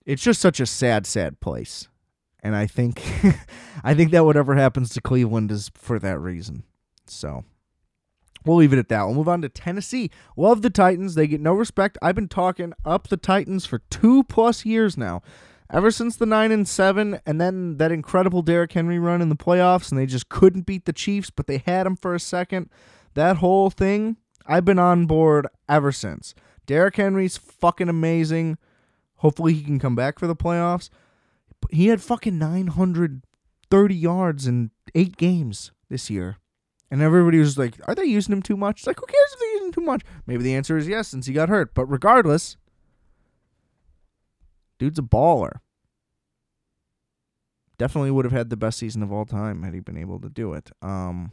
[0.05, 1.89] it's just such a sad sad place.
[2.43, 3.03] And I think
[3.85, 6.65] I think that whatever happens to Cleveland is for that reason.
[7.07, 7.45] So
[8.45, 9.05] We'll leave it at that.
[9.05, 10.11] We'll move on to Tennessee.
[10.37, 11.15] Love the Titans.
[11.15, 11.97] They get no respect.
[12.03, 15.23] I've been talking up the Titans for two plus years now
[15.73, 19.37] ever since the nine and seven, and then that incredible Derrick Henry run in the
[19.37, 22.69] playoffs, and they just couldn't beat the Chiefs, but they had him for a second.
[23.15, 26.35] That whole thing, I've been on board ever since.
[26.67, 28.59] Derrick Henry's fucking amazing.
[29.25, 30.91] Hopefully he can come back for the playoffs.
[31.71, 36.37] He had fucking 930 yards in eight games this year.
[36.91, 38.81] And everybody was like, Are they using him too much?
[38.81, 40.03] It's like, who cares if they're using him too much?
[40.27, 41.73] Maybe the answer is yes, since he got hurt.
[41.73, 42.59] But regardless,
[44.79, 45.61] dude's a baller.
[47.79, 50.29] Definitely would have had the best season of all time had he been able to
[50.29, 50.71] do it.
[50.83, 51.33] Um,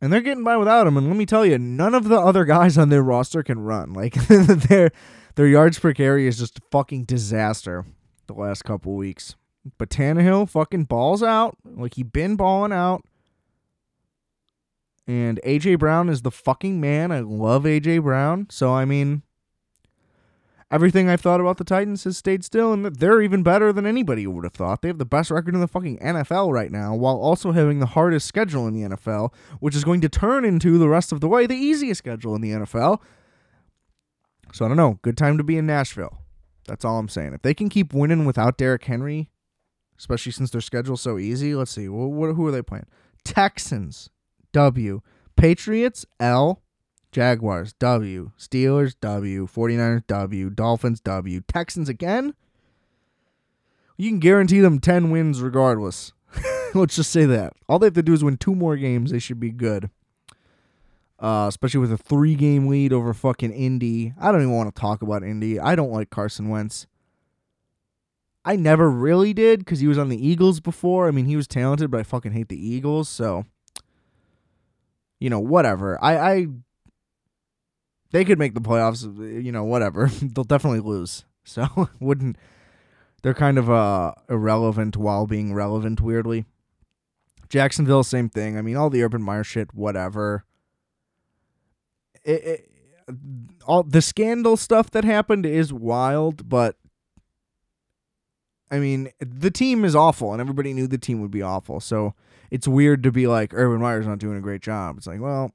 [0.00, 0.96] and they're getting by without him.
[0.96, 3.92] And let me tell you, none of the other guys on their roster can run.
[3.92, 4.92] Like their
[5.34, 7.84] their yards per carry is just a fucking disaster
[8.26, 9.34] the last couple weeks.
[9.78, 13.04] But Tannehill fucking balls out like he been balling out.
[15.06, 17.10] And AJ Brown is the fucking man.
[17.12, 18.46] I love AJ Brown.
[18.50, 19.22] So I mean,
[20.70, 24.26] everything I've thought about the Titans has stayed still, and they're even better than anybody
[24.26, 24.82] would have thought.
[24.82, 27.86] They have the best record in the fucking NFL right now, while also having the
[27.86, 31.28] hardest schedule in the NFL, which is going to turn into the rest of the
[31.28, 33.00] way the easiest schedule in the NFL.
[34.52, 34.98] So I don't know.
[35.02, 36.18] Good time to be in Nashville.
[36.68, 37.34] That's all I'm saying.
[37.34, 39.30] If they can keep winning without Derrick Henry,
[39.98, 41.88] especially since their schedule's so easy, let's see.
[41.88, 42.86] What, what who are they playing?
[43.24, 44.10] Texans,
[44.52, 45.00] W.
[45.36, 46.62] Patriots, L.
[47.10, 48.30] Jaguars, W.
[48.38, 49.46] Steelers, W.
[49.46, 50.50] 49ers, W.
[50.50, 51.40] Dolphins, W.
[51.46, 52.34] Texans again?
[53.96, 56.12] You can guarantee them 10 wins regardless.
[56.74, 57.52] Let's just say that.
[57.68, 59.10] All they have to do is win two more games.
[59.10, 59.90] They should be good.
[61.22, 64.12] Uh, especially with a three game lead over fucking Indy.
[64.20, 65.60] I don't even want to talk about Indy.
[65.60, 66.88] I don't like Carson Wentz.
[68.44, 71.06] I never really did because he was on the Eagles before.
[71.06, 73.08] I mean, he was talented, but I fucking hate the Eagles.
[73.08, 73.44] So,
[75.20, 75.96] you know, whatever.
[76.02, 76.46] I, I
[78.10, 79.04] they could make the playoffs.
[79.16, 80.06] You know, whatever.
[80.22, 81.24] They'll definitely lose.
[81.44, 82.36] So wouldn't
[83.22, 86.00] they're kind of uh irrelevant while being relevant.
[86.00, 86.46] Weirdly,
[87.48, 88.58] Jacksonville, same thing.
[88.58, 90.44] I mean, all the Urban Meyer shit, whatever.
[92.24, 92.68] It, it,
[93.66, 96.76] all the scandal stuff that happened is wild, but
[98.70, 101.78] I mean, the team is awful, and everybody knew the team would be awful.
[101.80, 102.14] So
[102.50, 104.96] it's weird to be like, Urban Meyer's not doing a great job.
[104.96, 105.52] It's like, well,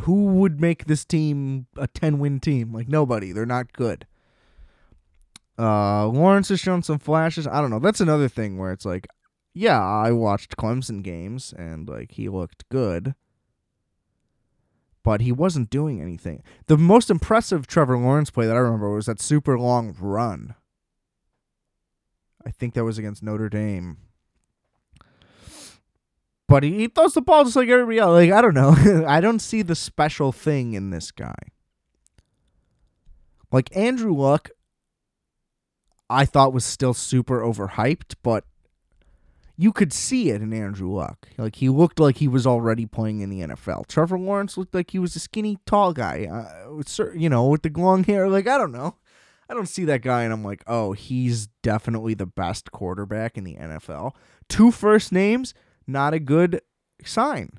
[0.00, 2.72] who would make this team a 10 win team?
[2.72, 3.32] Like nobody.
[3.32, 4.06] They're not good.
[5.58, 7.46] Uh Lawrence has shown some flashes.
[7.46, 7.78] I don't know.
[7.78, 9.06] That's another thing where it's like,
[9.54, 13.14] yeah, I watched Clemson games and like he looked good.
[15.06, 16.42] But he wasn't doing anything.
[16.66, 20.56] The most impressive Trevor Lawrence play that I remember was that super long run.
[22.44, 23.98] I think that was against Notre Dame
[26.48, 28.12] but he, he throws the ball just like everybody else.
[28.12, 31.34] Like I don't know, I don't see the special thing in this guy.
[33.52, 34.50] Like Andrew Luck,
[36.10, 38.44] I thought was still super overhyped, but
[39.56, 41.28] you could see it in Andrew Luck.
[41.38, 43.86] Like he looked like he was already playing in the NFL.
[43.86, 46.82] Trevor Lawrence looked like he was a skinny, tall guy, uh,
[47.14, 48.28] you know, with the long hair.
[48.28, 48.96] Like I don't know.
[49.48, 53.44] I don't see that guy and I'm like, oh, he's definitely the best quarterback in
[53.44, 54.12] the NFL.
[54.48, 55.54] Two first names,
[55.86, 56.60] not a good
[57.04, 57.50] sign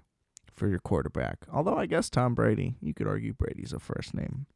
[0.53, 1.45] for your quarterback.
[1.51, 4.47] Although I guess Tom Brady, you could argue Brady's a first name.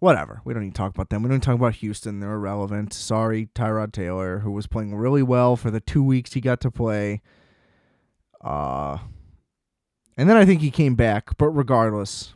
[0.00, 0.40] Whatever.
[0.44, 1.22] We don't need to talk about them.
[1.22, 2.20] We don't talk about Houston.
[2.20, 2.92] They're irrelevant.
[2.92, 6.70] Sorry, Tyrod Taylor, who was playing really well for the two weeks he got to
[6.70, 7.20] play.
[8.40, 8.98] Uh
[10.16, 12.34] and then I think he came back, but regardless,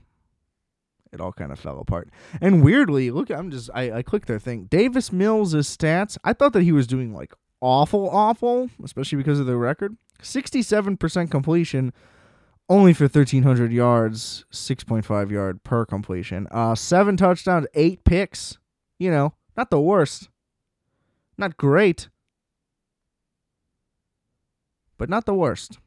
[1.12, 2.08] it all kind of fell apart.
[2.40, 4.64] And weirdly, look, I'm just I, I clicked their thing.
[4.64, 6.16] Davis Mills' stats.
[6.24, 9.96] I thought that he was doing like awful, awful, especially because of the record.
[10.22, 11.92] 67% completion,
[12.72, 16.48] only for 1,300 yards, 6.5 yard per completion.
[16.50, 18.56] Uh, seven touchdowns, eight picks.
[18.98, 20.30] You know, not the worst.
[21.36, 22.08] Not great,
[24.96, 25.78] but not the worst.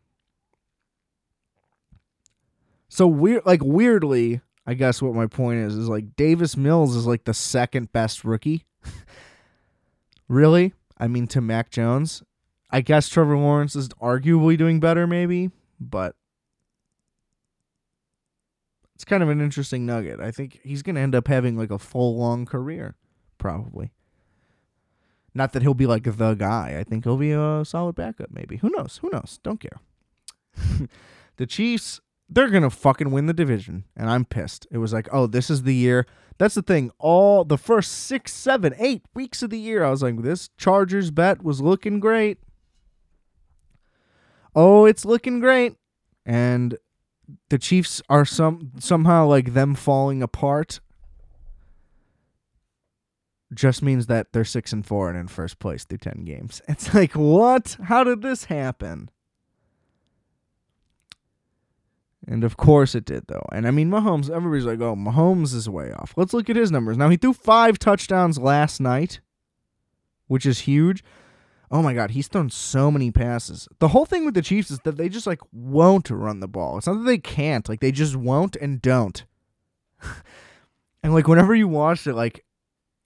[2.88, 7.08] So weird, like weirdly, I guess what my point is is like Davis Mills is
[7.08, 8.66] like the second best rookie.
[10.28, 10.74] really?
[10.98, 12.22] I mean, to Mac Jones.
[12.70, 16.16] I guess Trevor Lawrence is arguably doing better, maybe, but
[18.96, 20.20] it's kind of an interesting nugget.
[20.20, 22.96] I think he's going to end up having like a full long career,
[23.38, 23.92] probably.
[25.34, 26.78] Not that he'll be like the guy.
[26.80, 28.58] I think he'll be a solid backup, maybe.
[28.58, 29.00] Who knows?
[29.02, 29.40] Who knows?
[29.44, 29.82] Don't care.
[31.36, 34.66] the Chiefs, they're gonna fucking win the division, and I'm pissed.
[34.72, 36.06] It was like, oh, this is the year.
[36.38, 36.92] That's the thing.
[36.98, 41.12] All the first six, seven, eight weeks of the year, I was like, this Chargers
[41.12, 42.40] bet was looking great.
[44.56, 45.76] Oh, it's looking great.
[46.26, 46.78] And
[47.50, 50.80] the Chiefs are some somehow like them falling apart
[53.54, 56.62] just means that they're six and four and in first place through ten games.
[56.68, 57.78] It's like, what?
[57.84, 59.10] How did this happen?
[62.28, 63.46] And of course it did, though.
[63.52, 66.14] And I mean, Mahomes, everybody's like, oh, Mahomes is way off.
[66.18, 66.98] Let's look at his numbers.
[66.98, 69.20] Now, he threw five touchdowns last night,
[70.28, 71.04] which is huge.
[71.72, 73.68] Oh my God, he's thrown so many passes.
[73.80, 76.78] The whole thing with the Chiefs is that they just like won't run the ball.
[76.78, 79.26] It's not that they can't, like they just won't and don't.
[81.04, 82.46] and like whenever you watched it, like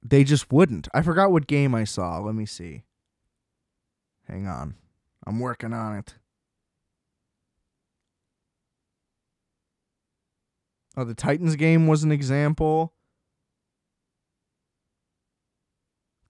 [0.04, 0.88] they just wouldn't.
[0.94, 2.20] I forgot what game I saw.
[2.20, 2.84] Let me see.
[4.28, 4.76] Hang on.
[5.26, 6.16] I'm working on it.
[10.98, 12.94] Oh, the Titans game was an example.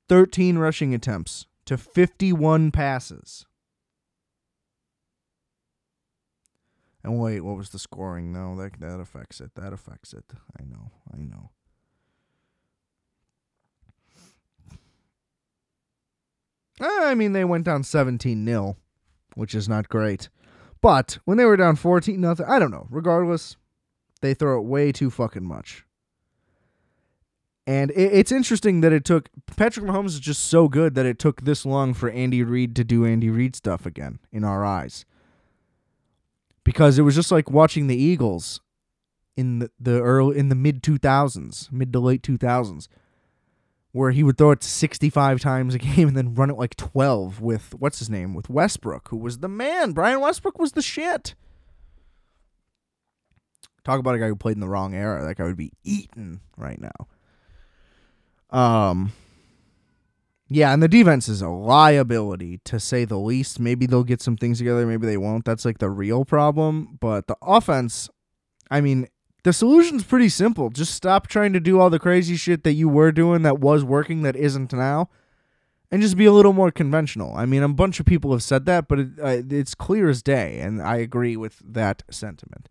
[0.09, 3.45] 13 rushing attempts to 51 passes.
[7.03, 8.33] And wait, what was the scoring?
[8.33, 9.53] No, that that affects it.
[9.53, 10.25] That affects it.
[10.59, 10.91] I know.
[11.13, 11.51] I know.
[16.81, 18.75] I mean, they went down 17 0,
[19.35, 20.29] which is not great.
[20.81, 22.87] But when they were down 14 nothing, I don't know.
[22.89, 23.57] Regardless,
[24.21, 25.85] they throw it way too fucking much.
[27.69, 31.19] And it, it's interesting that it took Patrick Mahomes is just so good that it
[31.19, 35.05] took this long for Andy Reid to do Andy Reid stuff again in our eyes.
[36.63, 38.59] Because it was just like watching the Eagles
[39.37, 42.87] in the, the early in the mid 2000s, mid to late 2000s
[43.91, 47.39] where he would throw it 65 times a game and then run it like 12
[47.39, 49.91] with what's his name with Westbrook, who was the man.
[49.91, 51.35] Brian Westbrook was the shit.
[53.83, 55.23] Talk about a guy who played in the wrong era.
[55.23, 57.07] That guy would be eaten right now.
[58.51, 59.13] Um
[60.51, 63.59] yeah, and the defense is a liability to say the least.
[63.59, 65.45] Maybe they'll get some things together, maybe they won't.
[65.45, 68.09] That's like the real problem, but the offense
[68.71, 69.07] I mean,
[69.43, 70.69] the solution's pretty simple.
[70.69, 73.83] Just stop trying to do all the crazy shit that you were doing that was
[73.83, 75.09] working that isn't now,
[75.91, 77.35] and just be a little more conventional.
[77.35, 80.21] I mean, a bunch of people have said that, but it, uh, it's clear as
[80.21, 82.67] day, and I agree with that sentiment.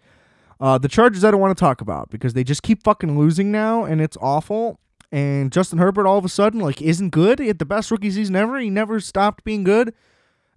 [0.60, 3.50] Uh, the Chargers I don't want to talk about because they just keep fucking losing
[3.50, 4.80] now, and it's awful.
[5.10, 7.38] And Justin Herbert all of a sudden like isn't good.
[7.38, 8.58] He had the best rookie season ever.
[8.58, 9.94] He never stopped being good,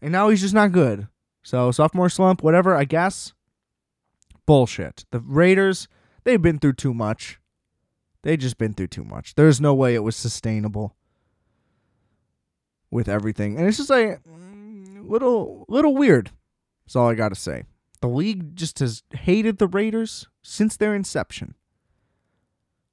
[0.01, 1.07] and now he's just not good.
[1.43, 2.75] So sophomore slump, whatever.
[2.75, 3.33] I guess.
[4.45, 5.05] Bullshit.
[5.11, 5.87] The Raiders
[6.23, 7.39] They've been through too much.
[8.23, 9.35] They just been through too much.
[9.35, 10.95] There's no way it was sustainable
[12.91, 13.57] with everything.
[13.57, 16.31] And it's just like mm, little little weird.
[16.85, 17.63] That's all I got to say.
[18.01, 21.55] The league just has hated the Raiders since their inception.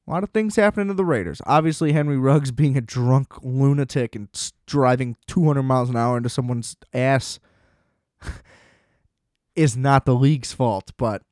[0.09, 1.43] A lot of things happening to the Raiders.
[1.45, 4.29] Obviously, Henry Ruggs being a drunk lunatic and
[4.67, 7.39] driving 200 miles an hour into someone's ass
[9.55, 11.23] is not the league's fault, but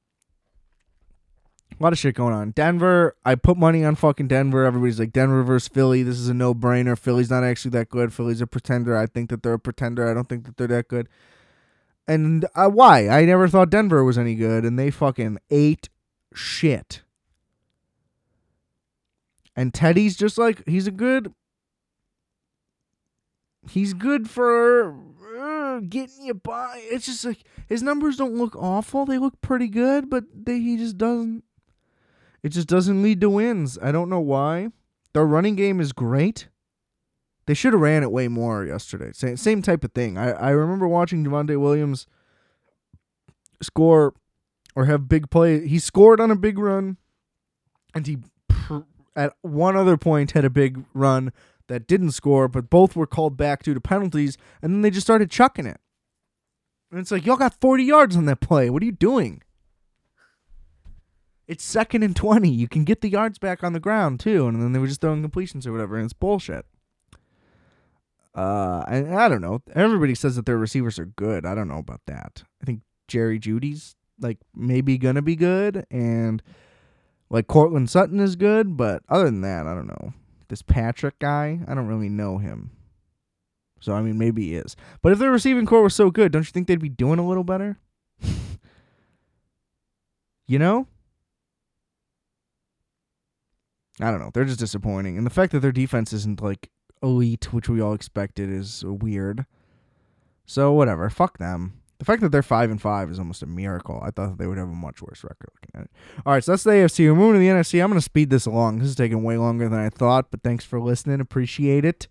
[1.78, 2.50] a lot of shit going on.
[2.50, 4.66] Denver, I put money on fucking Denver.
[4.66, 6.02] Everybody's like Denver versus Philly.
[6.02, 6.98] This is a no brainer.
[6.98, 8.12] Philly's not actually that good.
[8.12, 8.94] Philly's a pretender.
[8.94, 10.08] I think that they're a pretender.
[10.08, 11.08] I don't think that they're that good.
[12.06, 13.08] And uh, why?
[13.08, 15.88] I never thought Denver was any good, and they fucking ate
[16.34, 17.02] shit.
[19.56, 21.32] And Teddy's just like he's a good.
[23.68, 24.94] He's good for
[25.36, 26.80] uh, getting you by.
[26.84, 29.06] It's just like his numbers don't look awful.
[29.06, 31.42] They look pretty good, but they, he just doesn't
[32.46, 33.76] it just doesn't lead to wins.
[33.82, 34.68] I don't know why.
[35.14, 36.46] Their running game is great.
[37.46, 39.10] They should have ran it way more yesterday.
[39.12, 40.16] Same, same type of thing.
[40.16, 42.06] I, I remember watching Javonte Williams
[43.60, 44.14] score
[44.76, 45.66] or have big play.
[45.66, 46.98] He scored on a big run,
[47.94, 48.18] and he
[49.16, 51.32] at one other point had a big run
[51.68, 55.06] that didn't score, but both were called back due to penalties, and then they just
[55.06, 55.80] started chucking it.
[56.90, 58.70] And it's like, y'all got 40 yards on that play.
[58.70, 59.42] What are you doing?
[61.48, 62.48] It's second and 20.
[62.48, 64.46] You can get the yards back on the ground, too.
[64.46, 65.96] And then they were just throwing completions or whatever.
[65.96, 66.66] And it's bullshit.
[68.36, 69.62] Uh, I, I don't know.
[69.74, 71.46] Everybody says that their receivers are good.
[71.46, 72.44] I don't know about that.
[72.62, 76.42] I think Jerry Jeudy's, like maybe gonna be good, and
[77.30, 80.12] like Courtland Sutton is good, but other than that, I don't know.
[80.48, 82.70] This Patrick guy, I don't really know him.
[83.80, 84.76] So I mean, maybe he is.
[85.02, 87.26] But if their receiving core was so good, don't you think they'd be doing a
[87.26, 87.78] little better?
[90.46, 90.86] you know?
[94.00, 94.30] I don't know.
[94.32, 95.16] They're just disappointing.
[95.16, 96.70] And the fact that their defense isn't like
[97.02, 99.46] elite, which we all expected, is weird.
[100.44, 101.80] So whatever, fuck them.
[101.98, 104.00] The fact that they're five and five is almost a miracle.
[104.04, 105.90] I thought they would have a much worse record looking at it.
[106.26, 107.06] All right, so that's the AFC.
[107.06, 107.82] We're moving to the NFC.
[107.82, 108.78] I'm going to speed this along.
[108.78, 111.20] This is taking way longer than I thought, but thanks for listening.
[111.20, 112.08] Appreciate it.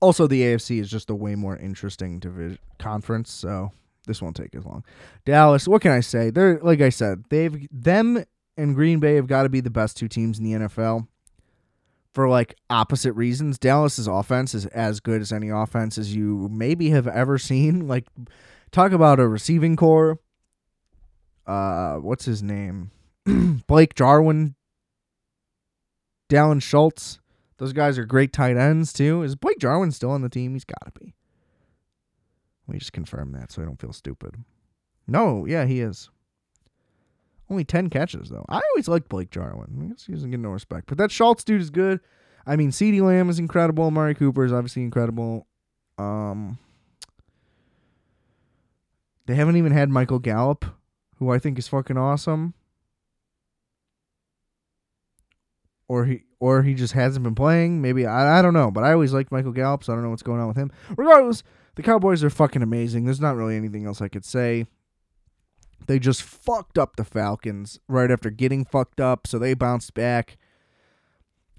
[0.00, 3.72] Also, the AFC is just a way more interesting division conference, so
[4.06, 4.84] this won't take as long.
[5.24, 6.30] Dallas, what can I say?
[6.30, 8.24] They're like I said, they've them
[8.56, 11.06] and Green Bay have got to be the best two teams in the NFL
[12.18, 13.60] for like opposite reasons.
[13.60, 17.86] Dallas's offense is as good as any offense as you maybe have ever seen.
[17.88, 18.06] Like
[18.72, 20.18] talk about a receiving core.
[21.46, 22.90] Uh what's his name?
[23.68, 24.56] Blake Jarwin,
[26.28, 27.20] Dalton Schultz.
[27.58, 29.22] Those guys are great tight ends too.
[29.22, 30.54] Is Blake Jarwin still on the team?
[30.54, 31.14] He's got to be.
[32.66, 34.42] Let me just confirm that so I don't feel stupid.
[35.06, 36.10] No, yeah, he is.
[37.50, 38.44] Only 10 catches, though.
[38.48, 39.82] I always liked Blake Jarwin.
[39.82, 40.86] I guess he doesn't get no respect.
[40.86, 42.00] But that Schultz dude is good.
[42.46, 43.84] I mean, CeeDee Lamb is incredible.
[43.84, 45.46] Amari Cooper is obviously incredible.
[45.96, 46.58] Um,
[49.26, 50.64] they haven't even had Michael Gallup,
[51.18, 52.54] who I think is fucking awesome.
[55.88, 57.80] Or he or he just hasn't been playing.
[57.80, 58.70] Maybe I, I don't know.
[58.70, 60.70] But I always liked Michael Gallup, so I don't know what's going on with him.
[60.96, 61.42] Regardless,
[61.74, 63.04] the Cowboys are fucking amazing.
[63.04, 64.66] There's not really anything else I could say.
[65.86, 70.36] They just fucked up the Falcons right after getting fucked up, so they bounced back.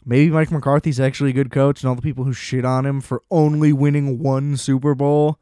[0.06, 3.02] Maybe Mike McCarthy's actually a good coach, and all the people who shit on him
[3.02, 5.40] for only winning one Super Bowl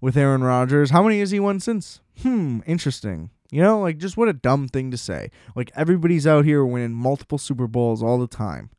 [0.00, 0.90] with Aaron Rodgers.
[0.90, 2.00] How many has he won since?
[2.22, 3.30] Hmm, interesting.
[3.50, 5.30] You know, like just what a dumb thing to say.
[5.56, 8.70] Like everybody's out here winning multiple Super Bowls all the time.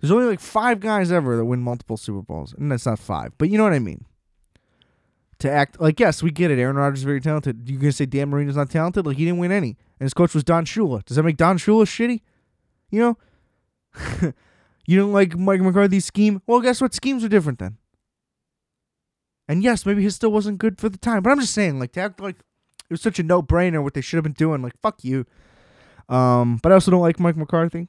[0.00, 3.32] There's only like five guys ever that win multiple Super Bowls, and that's not five,
[3.38, 4.04] but you know what I mean.
[5.44, 6.58] To act like yes, we get it.
[6.58, 7.68] Aaron Rodgers is very talented.
[7.68, 9.04] You gonna say Dan Marino's not talented?
[9.04, 11.04] Like he didn't win any, and his coach was Don Shula.
[11.04, 12.22] Does that make Don Shula shitty?
[12.88, 14.32] You know,
[14.86, 16.40] you don't like Mike McCarthy's scheme.
[16.46, 16.94] Well, guess what?
[16.94, 17.76] Schemes are different then.
[19.46, 21.92] And yes, maybe his still wasn't good for the time, but I'm just saying, like
[21.92, 24.62] to act like it was such a no brainer what they should have been doing.
[24.62, 25.26] Like fuck you.
[26.08, 27.88] Um, but I also don't like Mike McCarthy.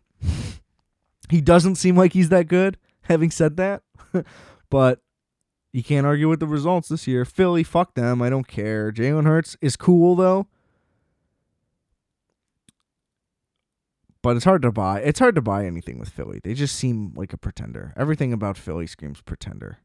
[1.30, 2.78] he doesn't seem like he's that good.
[3.04, 3.84] Having said that,
[4.70, 5.00] but
[5.76, 7.26] you can't argue with the results this year.
[7.26, 8.22] Philly, fuck them.
[8.22, 8.94] I don't care.
[8.94, 10.48] Jalen Hurts is cool though.
[14.22, 15.02] But it's hard to buy.
[15.02, 16.40] It's hard to buy anything with Philly.
[16.42, 17.94] They just seem like a pretender.
[17.98, 19.80] Everything about Philly screams pretender.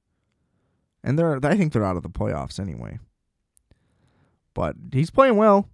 [1.03, 3.01] And they're I think they're out of the playoffs anyway.
[4.55, 5.69] But he's playing well.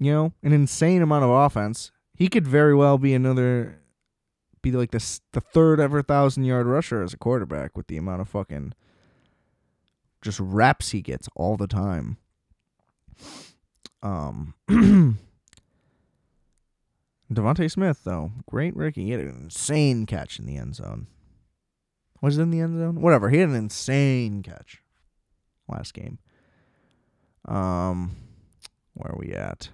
[0.00, 1.92] You know, an insane amount of offense.
[2.16, 3.78] He could very well be another
[4.62, 8.20] be like the the third ever thousand yard rusher as a quarterback with the amount
[8.20, 8.74] of fucking
[10.22, 12.18] just raps he gets all the time.
[14.02, 14.54] Um,
[17.32, 19.04] DeVonta Smith though, great rookie.
[19.04, 21.06] He had an insane catch in the end zone.
[22.20, 23.00] Was it in the end zone?
[23.00, 23.30] Whatever.
[23.30, 24.82] He had an insane catch
[25.68, 26.18] last game.
[27.46, 28.16] Um,
[28.94, 29.70] where are we at?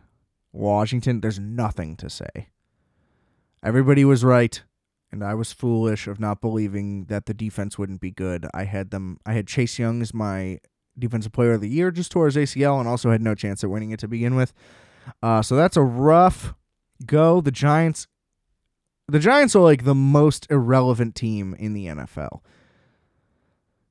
[0.52, 1.20] Washington.
[1.20, 2.48] There's nothing to say.
[3.62, 4.62] Everybody was right
[5.12, 8.46] and I was foolish of not believing that the defense wouldn't be good.
[8.52, 9.18] I had them.
[9.24, 10.58] I had Chase Young as my
[10.98, 13.70] defensive player of the year, just tore his ACL, and also had no chance at
[13.70, 14.52] winning it to begin with.
[15.22, 16.54] Uh, so that's a rough
[17.04, 17.40] go.
[17.40, 18.06] The Giants.
[19.08, 22.40] The Giants are like the most irrelevant team in the NFL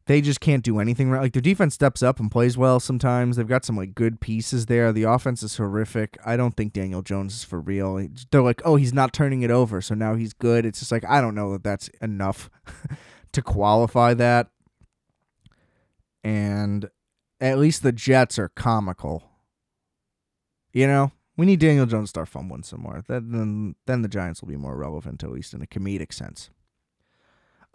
[0.07, 1.21] they just can't do anything right.
[1.21, 3.37] Like their defense steps up and plays well sometimes.
[3.37, 4.93] They've got some like good pieces there.
[4.93, 6.17] The offense is horrific.
[6.23, 8.07] I don't think Daniel Jones is for real.
[8.31, 10.65] They're like, oh, he's not turning it over, so now he's good.
[10.65, 12.49] It's just like I don't know that that's enough
[13.31, 14.49] to qualify that.
[16.23, 16.89] And
[17.39, 19.23] at least the Jets are comical.
[20.71, 23.03] You know, we need Daniel Jones to start fumbling some more.
[23.07, 26.51] Then then the Giants will be more relevant, at least in a comedic sense.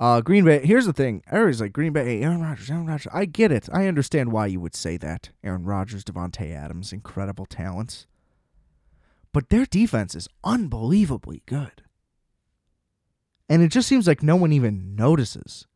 [0.00, 0.64] Uh, Green Bay.
[0.64, 1.22] Here's the thing.
[1.30, 2.22] Everybody's like Green Bay.
[2.22, 2.70] Aaron Rodgers.
[2.70, 3.12] Aaron Rodgers.
[3.12, 3.68] I get it.
[3.70, 5.28] I understand why you would say that.
[5.44, 8.06] Aaron Rodgers, Davante Adams, incredible talents.
[9.34, 11.82] But their defense is unbelievably good.
[13.46, 15.66] And it just seems like no one even notices.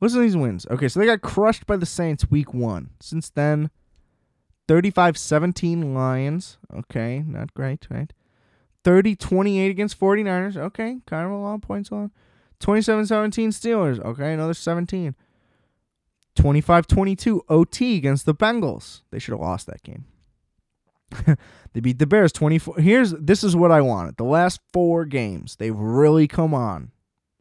[0.00, 0.66] Listen to these wins.
[0.70, 2.90] Okay, so they got crushed by the Saints week one.
[2.98, 3.70] Since then,
[4.68, 6.56] 35 17 Lions.
[6.74, 8.12] Okay, not great, right?
[8.84, 10.56] 30 28 against 49ers.
[10.56, 12.10] Okay, kind of a lot of points on.
[12.64, 14.00] 27 17 Steelers.
[14.02, 15.14] Okay, another 17.
[16.34, 19.02] 25 22 OT against the Bengals.
[19.10, 20.06] They should have lost that game.
[21.74, 22.78] they beat the Bears 24.
[22.78, 24.16] Here's this is what I wanted.
[24.16, 26.90] The last four games, they've really come on.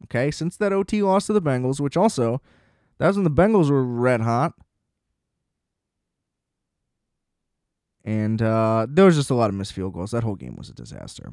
[0.04, 2.42] Okay, since that OT loss to the Bengals, which also
[2.98, 4.52] that was when the Bengals were red hot.
[8.04, 10.12] And uh, there was just a lot of missed field goals.
[10.12, 11.32] That whole game was a disaster.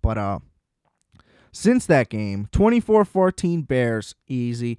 [0.00, 0.38] But uh,
[1.52, 4.78] Since that game, 24-14 Bears, easy.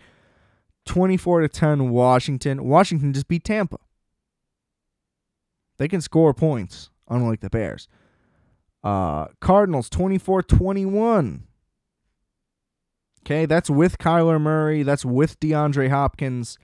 [0.85, 2.65] 24 to 10 Washington.
[2.65, 3.77] Washington just beat Tampa.
[5.77, 7.87] They can score points, unlike the Bears.
[8.83, 11.43] Uh, Cardinals 24 21.
[13.21, 14.83] Okay, that's with Kyler Murray.
[14.83, 16.57] That's with DeAndre Hopkins.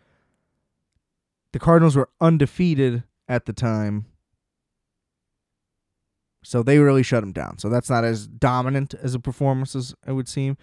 [1.53, 4.05] The Cardinals were undefeated at the time.
[6.43, 7.57] So they really shut him down.
[7.57, 10.57] So that's not as dominant as a performance as it would seem.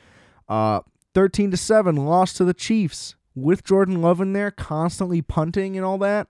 [0.48, 0.80] Uh,
[1.14, 5.84] 13 to 7 lost to the Chiefs with Jordan Love in there, constantly punting and
[5.84, 6.28] all that.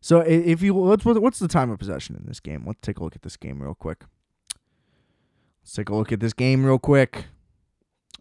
[0.00, 2.64] So if you let's what's the time of possession in this game?
[2.66, 4.04] Let's take a look at this game real quick.
[5.62, 7.24] Let's take a look at this game real quick.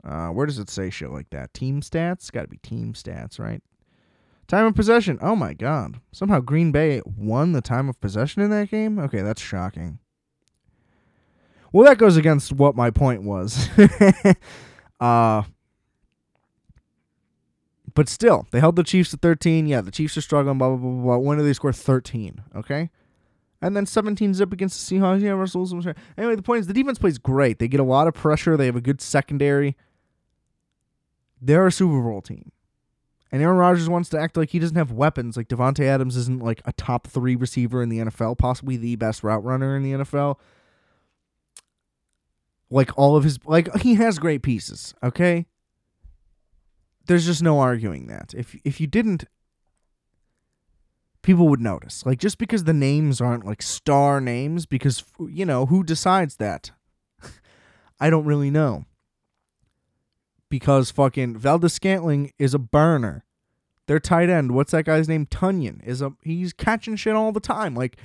[0.01, 1.53] Uh, where does it say shit like that?
[1.53, 2.31] Team stats?
[2.31, 3.61] Got to be team stats, right?
[4.47, 5.19] Time of possession.
[5.21, 5.99] Oh my god.
[6.13, 8.97] Somehow Green Bay won the time of possession in that game?
[8.99, 9.99] Okay, that's shocking.
[11.73, 13.67] Well, that goes against what my point was.
[15.01, 15.43] uh
[17.95, 19.67] but still, they held the Chiefs to 13.
[19.67, 21.17] Yeah, the Chiefs are struggling, blah, blah, blah, blah.
[21.17, 22.41] When do they score 13?
[22.55, 22.89] Okay?
[23.61, 25.21] And then 17 zip against the Seahawks.
[25.21, 25.95] Yeah, Russell Wilson.
[26.17, 27.59] Anyway, the point is the defense plays great.
[27.59, 28.57] They get a lot of pressure.
[28.57, 29.77] They have a good secondary.
[31.41, 32.51] They're a Super Bowl team.
[33.31, 35.37] And Aaron Rodgers wants to act like he doesn't have weapons.
[35.37, 39.23] Like Davante Adams isn't like a top three receiver in the NFL, possibly the best
[39.23, 40.37] route runner in the NFL.
[42.73, 44.95] Like all of his, like he has great pieces.
[45.03, 45.45] Okay,
[47.05, 48.33] there's just no arguing that.
[48.35, 49.25] If if you didn't
[51.23, 52.05] people would notice.
[52.05, 56.71] Like just because the names aren't like star names because you know, who decides that?
[57.99, 58.85] I don't really know.
[60.49, 63.25] Because fucking Valdes-Scantling is a burner.
[63.87, 65.25] Their tight end, what's that guy's name?
[65.25, 67.75] Tonyan is a he's catching shit all the time.
[67.75, 67.97] Like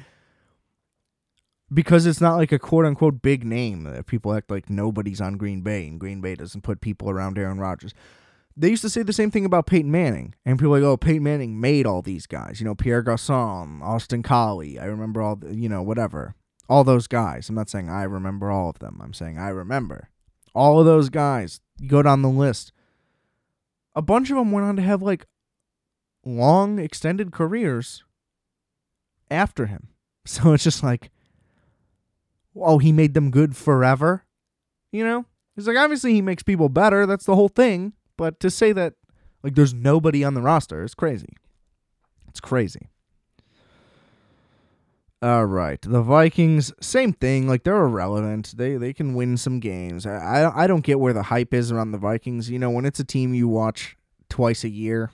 [1.72, 5.36] because it's not like a quote unquote big name that people act like nobody's on
[5.36, 7.94] Green Bay and Green Bay doesn't put people around Aaron Rodgers
[8.58, 11.22] they used to say the same thing about Peyton Manning, and people like, oh, Peyton
[11.22, 12.60] Manning made all these guys.
[12.60, 14.80] You know, Pierre Garcon, Austin Collie.
[14.80, 16.34] I remember all, the, you know, whatever,
[16.68, 17.48] all those guys.
[17.48, 19.00] I'm not saying I remember all of them.
[19.00, 20.08] I'm saying I remember
[20.56, 21.60] all of those guys.
[21.78, 22.72] You go down the list.
[23.94, 25.26] A bunch of them went on to have like
[26.24, 28.02] long, extended careers
[29.30, 29.88] after him.
[30.28, 31.10] So it's just like,
[32.62, 34.24] oh, he made them good forever.
[34.92, 37.06] You know, it's like obviously he makes people better.
[37.06, 37.92] That's the whole thing.
[38.16, 38.94] But to say that
[39.42, 41.36] like there's nobody on the roster is crazy.
[42.28, 42.88] It's crazy.
[45.20, 47.48] All right, the Vikings, same thing.
[47.48, 48.54] Like they're irrelevant.
[48.56, 50.06] They they can win some games.
[50.06, 52.50] I, I I don't get where the hype is around the Vikings.
[52.50, 53.96] You know, when it's a team you watch
[54.28, 55.10] twice a year,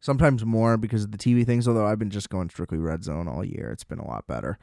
[0.00, 1.68] sometimes more because of the TV things.
[1.68, 4.58] Although I've been just going strictly red zone all year, it's been a lot better,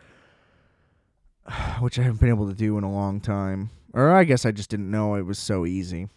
[1.79, 3.69] which I haven't been able to do in a long time.
[3.93, 6.07] Or I guess I just didn't know it was so easy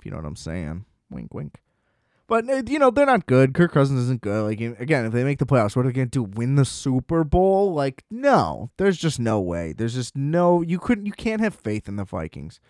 [0.00, 0.86] if you know what I'm saying.
[1.10, 1.60] Wink, wink.
[2.26, 3.54] But uh, you know they're not good.
[3.54, 4.44] Kirk Cousins isn't good.
[4.44, 6.22] Like again, if they make the playoffs, what are they gonna do?
[6.22, 7.74] Win the Super Bowl?
[7.74, 9.72] Like no, there's just no way.
[9.72, 10.62] There's just no.
[10.62, 11.06] You couldn't.
[11.06, 12.60] You can't have faith in the Vikings.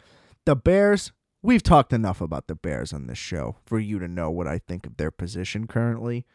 [0.44, 1.12] The Bears.
[1.42, 4.58] We've talked enough about the Bears on this show for you to know what I
[4.58, 6.26] think of their position currently.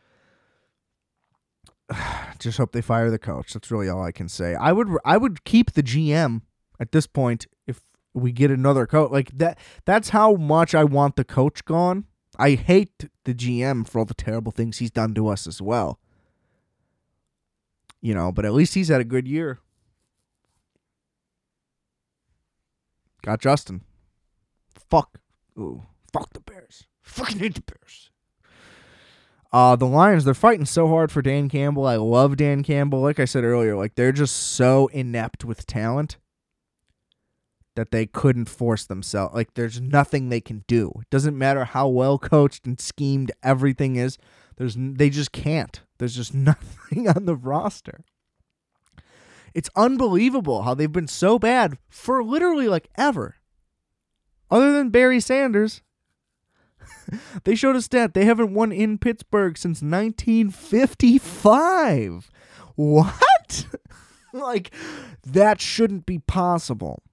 [2.40, 3.54] Just hope they fire the coach.
[3.54, 4.56] That's really all I can say.
[4.56, 6.42] I would I would keep the GM
[6.80, 7.82] at this point if
[8.14, 9.12] we get another coach.
[9.12, 12.06] Like that that's how much I want the coach gone.
[12.38, 16.00] I hate the GM for all the terrible things he's done to us as well.
[18.02, 19.60] You know, but at least he's had a good year.
[23.24, 23.82] Got Justin.
[24.90, 25.20] Fuck.
[25.58, 25.84] Ooh.
[26.14, 26.86] Fuck the Bears.
[27.02, 28.12] Fucking hate the Bears.
[29.56, 31.88] Uh, the Lions, they're fighting so hard for Dan Campbell.
[31.88, 33.00] I love Dan Campbell.
[33.00, 36.18] Like I said earlier, like they're just so inept with talent
[37.78, 39.34] that they couldn't force themselves.
[39.34, 40.92] Like there's nothing they can do.
[41.00, 44.18] It doesn't matter how well coached and schemed everything is.
[44.58, 45.80] There's they just can't.
[46.00, 48.04] There's just nothing on the roster.
[49.54, 53.36] It's unbelievable how they've been so bad for literally like ever.
[54.52, 55.82] Other than Barry Sanders,
[57.44, 62.32] they showed a stat they haven't won in Pittsburgh since 1955.
[62.76, 63.66] What?
[64.34, 64.74] like
[65.26, 67.04] that shouldn't be possible.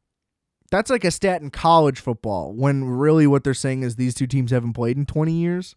[0.70, 4.27] That's like a stat in college football when really what they're saying is these two
[4.27, 5.77] teams haven't played in 20 years.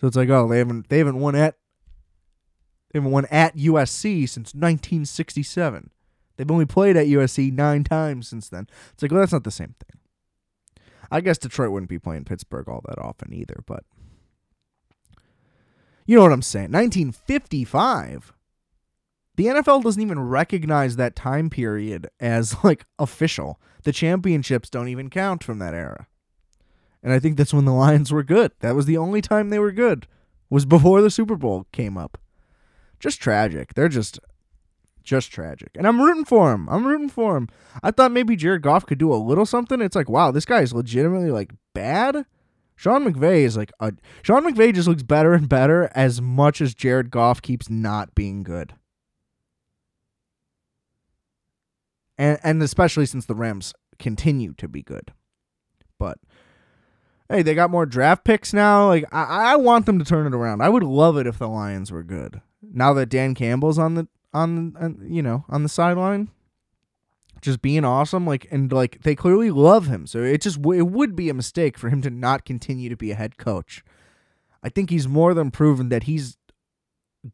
[0.00, 1.56] So it's like, oh, they haven't they haven't won at
[2.92, 5.90] they haven't won at USC since 1967.
[6.36, 8.66] They've only played at USC nine times since then.
[8.92, 10.00] It's like, well, that's not the same thing.
[11.12, 13.84] I guess Detroit wouldn't be playing Pittsburgh all that often either, but
[16.06, 16.72] you know what I'm saying.
[16.72, 18.32] 1955.
[19.36, 23.60] The NFL doesn't even recognize that time period as like official.
[23.84, 26.06] The championships don't even count from that era.
[27.02, 28.52] And I think that's when the Lions were good.
[28.60, 30.06] That was the only time they were good.
[30.48, 32.18] Was before the Super Bowl came up.
[33.00, 33.74] Just tragic.
[33.74, 34.18] They're just
[35.02, 35.70] just tragic.
[35.74, 36.68] And I'm rooting for him.
[36.68, 37.48] I'm rooting for him.
[37.82, 39.80] I thought maybe Jared Goff could do a little something.
[39.80, 42.24] It's like, wow, this guy is legitimately like bad.
[42.76, 43.92] Sean McVay is like a
[44.22, 48.42] Sean McVay just looks better and better as much as Jared Goff keeps not being
[48.42, 48.74] good.
[52.18, 55.12] And and especially since the Rams continue to be good.
[55.98, 56.18] But
[57.28, 58.88] hey, they got more draft picks now.
[58.88, 60.60] Like I, I want them to turn it around.
[60.60, 62.40] I would love it if the Lions were good.
[62.62, 66.30] Now that Dan Campbell's on the on, on you know on the sideline,
[67.40, 68.26] just being awesome.
[68.26, 70.06] Like and like they clearly love him.
[70.06, 73.10] So it just it would be a mistake for him to not continue to be
[73.10, 73.84] a head coach.
[74.62, 76.36] I think he's more than proven that he's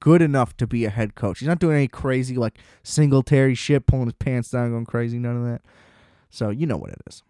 [0.01, 1.41] good enough to be a head coach.
[1.41, 5.19] He's not doing any crazy like Singletary shit, pulling his pants down, going crazy.
[5.19, 5.63] None of that.
[6.31, 7.23] So you know what it is.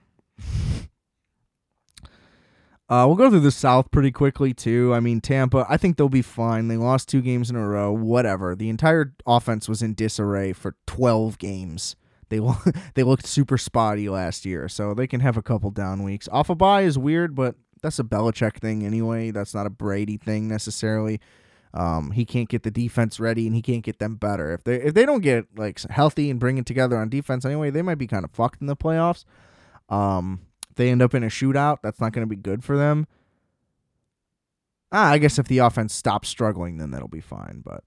[2.90, 4.94] Uh, we'll go through the South pretty quickly too.
[4.94, 6.68] I mean, Tampa, I think they'll be fine.
[6.68, 7.92] They lost two games in a row.
[7.92, 8.54] Whatever.
[8.54, 11.96] The entire offense was in disarray for 12 games.
[12.30, 12.40] They
[12.94, 16.28] they looked super spotty last year, so they can have a couple down weeks.
[16.32, 19.30] Off a bye is weird, but that's a Belichick thing anyway.
[19.30, 21.20] That's not a Brady thing necessarily.
[21.74, 24.52] Um, he can't get the defense ready, and he can't get them better.
[24.52, 27.70] If they if they don't get like healthy and bring it together on defense anyway,
[27.70, 29.24] they might be kind of fucked in the playoffs.
[29.88, 30.40] Um,
[30.78, 33.06] they end up in a shootout, that's not going to be good for them.
[34.90, 37.62] Ah, I guess if the offense stops struggling, then that'll be fine.
[37.62, 37.84] But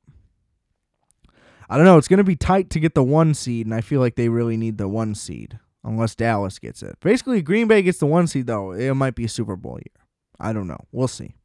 [1.68, 1.98] I don't know.
[1.98, 4.30] It's going to be tight to get the one seed, and I feel like they
[4.30, 7.00] really need the one seed unless Dallas gets it.
[7.00, 8.72] Basically, Green Bay gets the one seed, though.
[8.72, 10.06] It might be a Super Bowl year.
[10.40, 10.86] I don't know.
[10.92, 11.36] We'll see.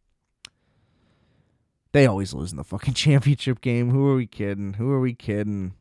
[1.92, 3.90] They always lose in the fucking championship game.
[3.90, 4.74] Who are we kidding?
[4.74, 5.72] Who are we kidding?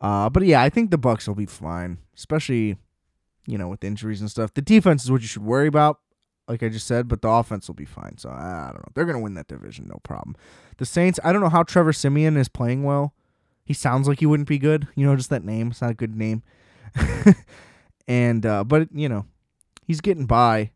[0.00, 2.76] Uh, but yeah, I think the Bucs will be fine, especially
[3.46, 4.54] you know, with injuries and stuff.
[4.54, 6.00] The defense is what you should worry about,
[6.48, 8.18] like I just said, but the offense will be fine.
[8.18, 8.92] So I don't know.
[8.94, 10.36] They're going to win that division, no problem.
[10.78, 13.14] The Saints, I don't know how Trevor Siemian is playing well.
[13.64, 14.86] He sounds like he wouldn't be good.
[14.94, 15.68] You know, just that name.
[15.68, 16.42] It's not a good name.
[18.08, 19.26] and, uh, but, you know,
[19.84, 20.70] he's getting by.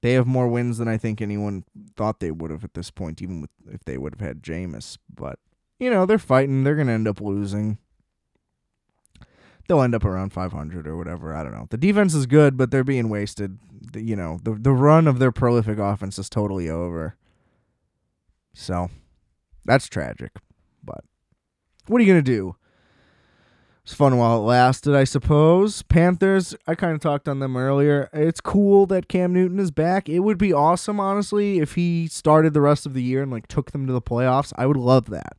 [0.00, 1.64] They have more wins than I think anyone
[1.96, 4.98] thought they would have at this point, even with if they would have had Jameis.
[5.12, 5.38] But,
[5.78, 6.62] you know, they're fighting.
[6.62, 7.78] They're going to end up losing
[9.68, 11.34] they'll end up around 500 or whatever.
[11.34, 11.66] I don't know.
[11.70, 13.58] The defense is good, but they're being wasted.
[13.92, 17.16] The, you know, the the run of their prolific offense is totally over.
[18.52, 18.90] So,
[19.64, 20.32] that's tragic.
[20.82, 21.04] But
[21.86, 22.56] what are you gonna do?
[23.84, 25.82] It's fun while it lasted, I suppose.
[25.82, 28.08] Panthers, I kind of talked on them earlier.
[28.14, 30.08] It's cool that Cam Newton is back.
[30.08, 33.46] It would be awesome, honestly, if he started the rest of the year and like
[33.46, 34.54] took them to the playoffs.
[34.56, 35.36] I would love that.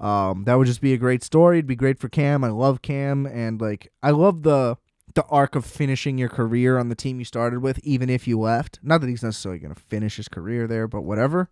[0.00, 1.58] Um, that would just be a great story.
[1.58, 2.44] It'd be great for Cam.
[2.44, 4.76] I love Cam, and like I love the
[5.14, 8.38] the arc of finishing your career on the team you started with, even if you
[8.38, 8.78] left.
[8.82, 11.48] Not that he's necessarily going to finish his career there, but whatever.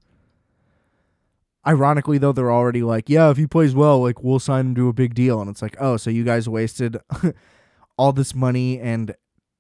[1.67, 4.89] Ironically, though, they're already like, yeah, if he plays well, like we'll sign him to
[4.89, 6.99] a big deal, and it's like, oh, so you guys wasted
[7.99, 9.17] all this money and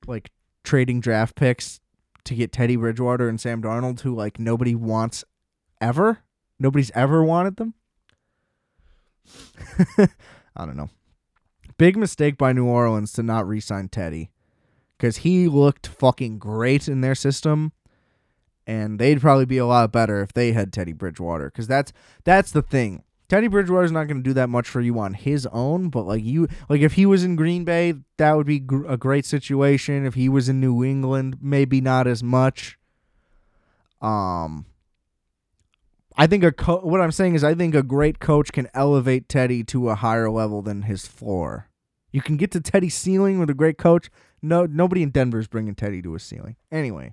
[0.07, 0.30] like
[0.62, 1.80] trading draft picks
[2.24, 5.24] to get Teddy Bridgewater and Sam Darnold, who like nobody wants
[5.80, 6.20] ever.
[6.61, 7.74] Nobody's ever wanted them.
[10.57, 10.91] I don't know.
[11.79, 14.31] Big mistake by New Orleans to not re sign Teddy
[14.97, 17.72] because he looked fucking great in their system.
[18.68, 21.93] And they'd probably be a lot better if they had Teddy Bridgewater because that's
[22.24, 23.05] that's the thing.
[23.29, 26.22] Teddy Bridgewater's not going to do that much for you on his own, but like
[26.22, 30.07] you, like if he was in Green Bay, that would be gr- a great situation.
[30.07, 32.79] If he was in New England, maybe not as much.
[34.01, 34.66] Um,
[36.17, 39.29] I think a co- what I'm saying is I think a great coach can elevate
[39.29, 41.69] Teddy to a higher level than his floor.
[42.11, 44.09] You can get to Teddy's ceiling with a great coach.
[44.41, 46.57] No, nobody in Denver is bringing Teddy to a ceiling.
[46.73, 47.12] Anyway,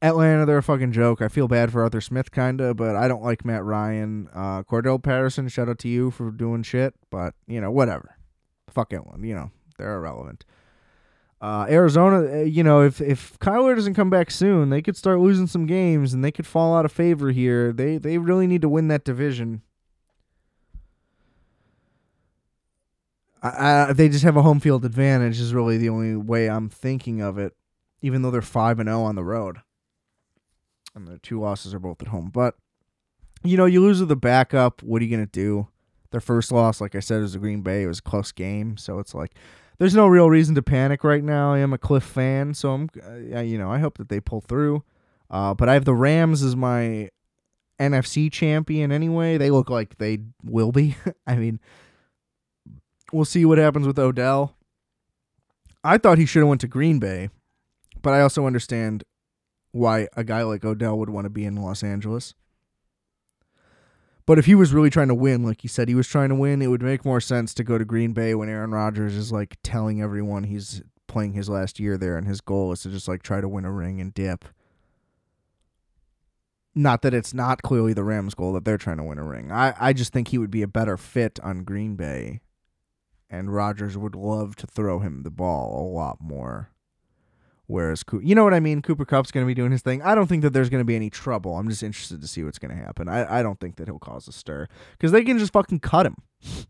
[0.00, 1.20] Atlanta, they're a fucking joke.
[1.20, 4.28] I feel bad for Arthur Smith, kinda, but I don't like Matt Ryan.
[4.32, 8.16] Uh, Cordarrelle Patterson, shout out to you for doing shit, but you know, whatever.
[8.70, 10.44] Fuck it, you know, they're irrelevant.
[11.40, 15.20] Uh, Arizona, uh, you know, if if Kyler doesn't come back soon, they could start
[15.20, 17.72] losing some games and they could fall out of favor here.
[17.72, 19.62] They they really need to win that division.
[23.42, 26.68] I, I, they just have a home field advantage is really the only way I'm
[26.68, 27.54] thinking of it,
[28.02, 29.60] even though they're five and zero oh on the road,
[30.94, 32.30] and their two losses are both at home.
[32.30, 32.56] But
[33.42, 34.82] you know, you lose with the backup.
[34.82, 35.68] What are you gonna do?
[36.10, 37.84] Their first loss, like I said, was a Green Bay.
[37.84, 39.32] It was a close game, so it's like
[39.80, 41.54] there's no real reason to panic right now.
[41.54, 44.42] I am a Kliff fan, so I'm, uh, you know, I hope that they pull
[44.42, 44.84] through.
[45.30, 47.08] Uh, but I have the Rams as my
[47.80, 49.38] NFC champion anyway.
[49.38, 50.96] They look like they will be.
[51.26, 51.60] I mean,
[53.10, 54.54] we'll see what happens with Odell.
[55.82, 57.30] I thought he should have went to Green Bay,
[58.02, 59.02] but I also understand
[59.72, 62.34] why a guy like Odell would want to be in Los Angeles.
[64.30, 66.36] But if he was really trying to win, like he said he was trying to
[66.36, 69.32] win, it would make more sense to go to Green Bay when Aaron Rodgers is
[69.32, 73.08] like telling everyone he's playing his last year there and his goal is to just
[73.08, 74.44] like try to win a ring and dip.
[76.76, 79.50] Not that it's not clearly the Rams' goal that they're trying to win a ring.
[79.50, 82.40] I, I just think he would be a better fit on Green Bay.
[83.28, 86.70] And Rodgers would love to throw him the ball a lot more.
[87.70, 88.82] Whereas, you know what I mean?
[88.82, 90.02] Cooper Kupp's going to be doing his thing.
[90.02, 91.56] I don't think that there's going to be any trouble.
[91.56, 93.08] I'm just interested to see what's going to happen.
[93.08, 96.04] I, I don't think that he'll cause a stir because they can just fucking cut
[96.04, 96.16] him.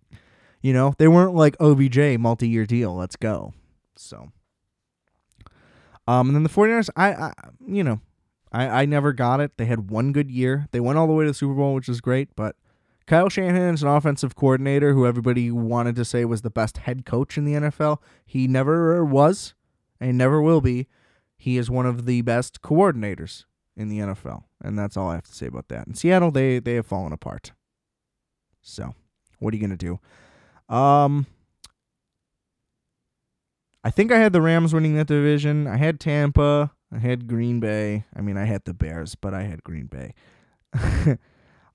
[0.61, 2.95] you know, they weren't like OBJ multi year deal.
[2.95, 3.55] Let's go.
[3.97, 4.31] So,
[6.07, 7.33] um, and then the 49ers, I, I
[7.67, 8.01] you know,
[8.53, 9.53] I, I never got it.
[9.57, 10.69] They had one good year.
[10.71, 12.29] They went all the way to the Super Bowl, which is great.
[12.37, 12.57] But
[13.07, 17.07] Kyle Shanahan is an offensive coordinator who everybody wanted to say was the best head
[17.07, 18.03] coach in the NFL.
[18.27, 19.55] He never was
[20.01, 20.87] and never will be.
[21.37, 23.45] He is one of the best coordinators
[23.77, 25.87] in the NFL, and that's all I have to say about that.
[25.87, 27.53] In Seattle, they they have fallen apart.
[28.61, 28.95] So,
[29.39, 30.01] what are you gonna do?
[30.75, 31.27] Um,
[33.83, 35.67] I think I had the Rams winning that division.
[35.67, 36.73] I had Tampa.
[36.93, 38.05] I had Green Bay.
[38.15, 40.15] I mean, I had the Bears, but I had Green Bay.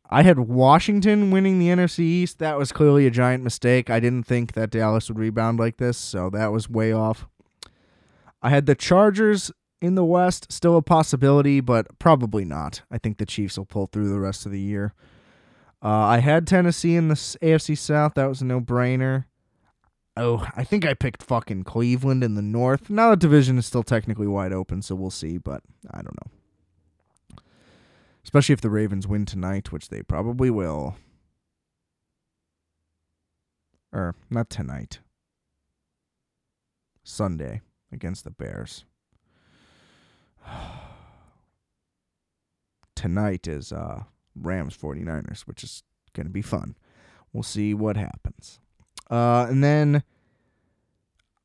[0.09, 2.38] I had Washington winning the NFC East.
[2.39, 3.89] That was clearly a giant mistake.
[3.89, 7.28] I didn't think that Dallas would rebound like this, so that was way off.
[8.45, 12.83] I had the Chargers in the West, still a possibility, but probably not.
[12.91, 14.93] I think the Chiefs will pull through the rest of the year.
[15.81, 18.13] Uh, I had Tennessee in the AFC South.
[18.13, 19.25] That was a no brainer.
[20.15, 22.87] Oh, I think I picked fucking Cleveland in the North.
[22.87, 27.41] Now the division is still technically wide open, so we'll see, but I don't know.
[28.23, 30.97] Especially if the Ravens win tonight, which they probably will.
[33.91, 34.99] Or, not tonight.
[37.03, 37.61] Sunday
[37.91, 38.86] against the Bears.
[42.95, 44.03] Tonight is uh,
[44.36, 45.83] Rams 49ers, which is
[46.13, 46.75] going to be fun.
[47.33, 48.59] We'll see what happens.
[49.09, 50.03] Uh, and then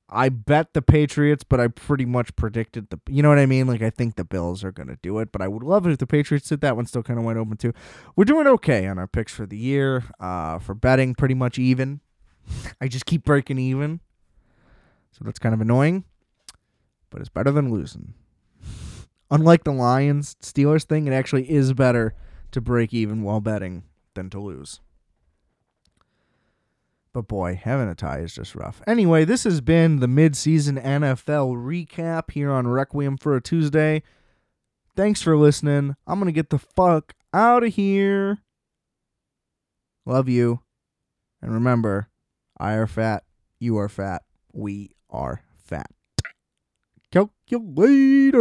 [0.08, 3.00] I bet the Patriots, but I pretty much predicted the.
[3.08, 3.66] You know what I mean?
[3.66, 5.98] Like I think the Bills are gonna do it, but I would love it if
[5.98, 6.60] the Patriots did.
[6.62, 7.72] That one still kind of went open too.
[8.16, 10.04] We're doing okay on our picks for the year.
[10.18, 12.00] Uh, for betting, pretty much even.
[12.80, 14.00] I just keep breaking even,
[15.12, 16.04] so that's kind of annoying
[17.10, 18.14] but it's better than losing.
[19.30, 22.14] Unlike the Lions Steelers thing, it actually is better
[22.50, 23.84] to break even while betting
[24.14, 24.80] than to lose.
[27.12, 28.82] But boy, having a tie is just rough.
[28.86, 34.02] Anyway, this has been the mid-season NFL recap here on Requiem for a Tuesday.
[34.96, 35.96] Thanks for listening.
[36.06, 38.38] I'm going to get the fuck out of here.
[40.06, 40.60] Love you.
[41.42, 42.08] And remember,
[42.58, 43.24] I are fat,
[43.58, 45.90] you are fat, we are fat
[47.10, 48.40] calculator.